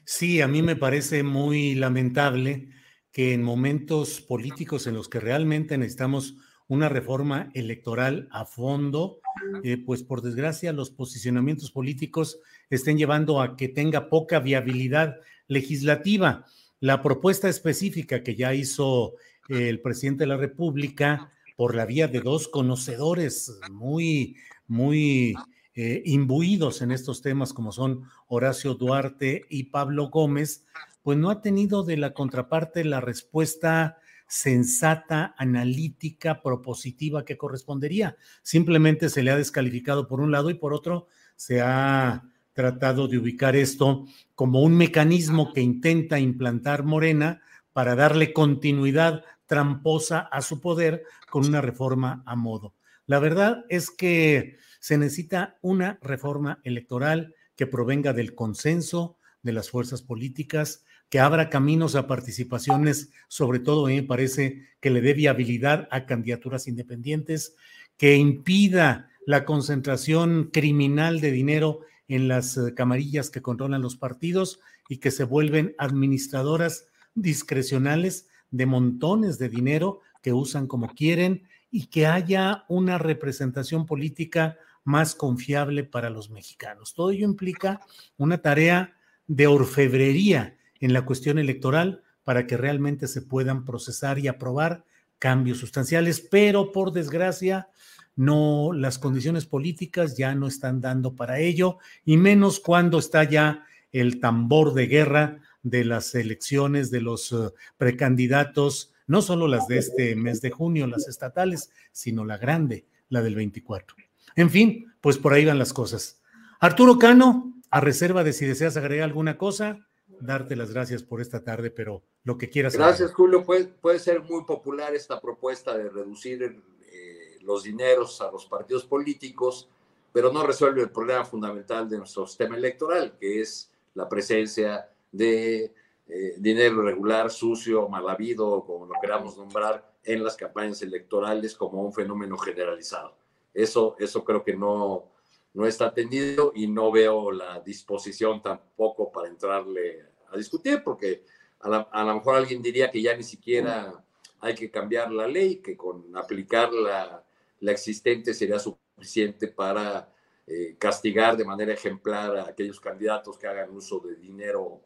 [0.03, 2.69] Sí, a mí me parece muy lamentable
[3.11, 6.35] que en momentos políticos en los que realmente necesitamos
[6.67, 9.19] una reforma electoral a fondo,
[9.63, 12.39] eh, pues por desgracia los posicionamientos políticos
[12.69, 15.17] estén llevando a que tenga poca viabilidad
[15.47, 16.45] legislativa.
[16.79, 19.15] La propuesta específica que ya hizo
[19.49, 24.35] el presidente de la República por la vía de dos conocedores muy,
[24.67, 25.35] muy
[25.73, 30.65] eh, imbuidos en estos temas como son Horacio Duarte y Pablo Gómez,
[31.01, 38.17] pues no ha tenido de la contraparte la respuesta sensata, analítica, propositiva que correspondería.
[38.41, 42.23] Simplemente se le ha descalificado por un lado y por otro se ha
[42.53, 47.41] tratado de ubicar esto como un mecanismo que intenta implantar Morena
[47.73, 52.73] para darle continuidad tramposa a su poder con una reforma a modo.
[53.05, 59.69] La verdad es que se necesita una reforma electoral que provenga del consenso de las
[59.69, 65.87] fuerzas políticas, que abra caminos a participaciones, sobre todo me parece que le dé viabilidad
[65.91, 67.55] a candidaturas independientes,
[67.97, 74.59] que impida la concentración criminal de dinero en las eh, camarillas que controlan los partidos
[74.89, 81.87] y que se vuelven administradoras discrecionales de montones de dinero que usan como quieren y
[81.87, 86.93] que haya una representación política más confiable para los mexicanos.
[86.93, 87.81] Todo ello implica
[88.17, 88.95] una tarea
[89.27, 94.85] de orfebrería en la cuestión electoral para que realmente se puedan procesar y aprobar
[95.19, 97.69] cambios sustanciales, pero por desgracia
[98.15, 103.65] no las condiciones políticas ya no están dando para ello y menos cuando está ya
[103.91, 109.80] el tambor de guerra de las elecciones de los eh, precandidatos, no solo las de
[109.80, 113.95] este mes de junio, las estatales, sino la grande, la del 24.
[114.36, 116.22] En fin, pues por ahí van las cosas.
[116.59, 119.88] Arturo Cano, a reserva de si deseas agregar alguna cosa,
[120.20, 122.76] darte las gracias por esta tarde, pero lo que quieras.
[122.76, 123.43] Gracias, Julio.
[123.43, 128.86] Puede, puede, ser muy popular esta propuesta de reducir eh, los dineros a los partidos
[128.86, 129.68] políticos,
[130.13, 135.74] pero no resuelve el problema fundamental de nuestro sistema electoral, que es la presencia de
[136.07, 141.82] eh, dinero irregular, sucio, mal habido, como lo queramos nombrar, en las campañas electorales como
[141.82, 143.16] un fenómeno generalizado.
[143.53, 145.11] Eso, eso creo que no,
[145.53, 151.24] no está atendido y no veo la disposición tampoco para entrarle a discutir, porque
[151.59, 154.03] a, lo mejor alguien diría que ya ni siquiera
[154.41, 157.24] hay que cambiar la ley, que con aplicar la,
[157.61, 160.13] la existente sería suficiente para
[160.45, 164.82] eh, castigar de manera ejemplar a aquellos candidatos que hagan uso de dinero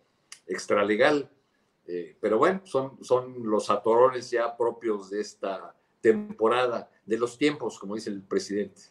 [0.50, 1.32] extralegal.
[1.86, 7.80] Eh, pero bueno, son, son los atorones ya propios de esta temporada, de los tiempos,
[7.80, 8.82] como dice el presidente.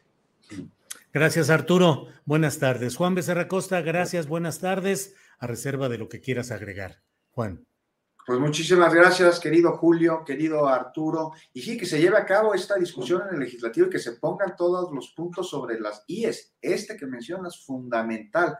[1.13, 2.07] Gracias, Arturo.
[2.25, 2.97] Buenas tardes.
[2.97, 7.03] Juan Becerra Costa, gracias, buenas tardes, a reserva de lo que quieras agregar.
[7.31, 7.67] Juan.
[8.27, 11.33] Pues muchísimas gracias, querido Julio, querido Arturo.
[11.55, 14.13] Y sí, que se lleve a cabo esta discusión en el legislativo y que se
[14.13, 16.57] pongan todos los puntos sobre las IES.
[16.61, 18.59] Este que mencionas, fundamental,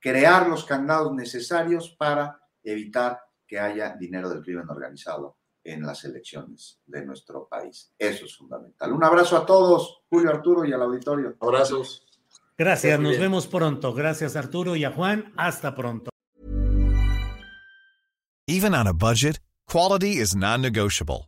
[0.00, 6.80] crear los candados necesarios para evitar que haya dinero del crimen organizado en las elecciones
[6.86, 7.92] de nuestro país.
[7.98, 8.92] Eso es fundamental.
[8.92, 11.36] Un abrazo a todos, Julio Arturo y al auditorio.
[11.40, 12.04] Abrazos.
[12.56, 13.94] Gracias, nos vemos pronto.
[13.94, 15.32] Gracias Arturo y a Juan.
[15.36, 16.10] Hasta pronto.
[18.46, 21.27] Even on a budget, quality is non-negotiable.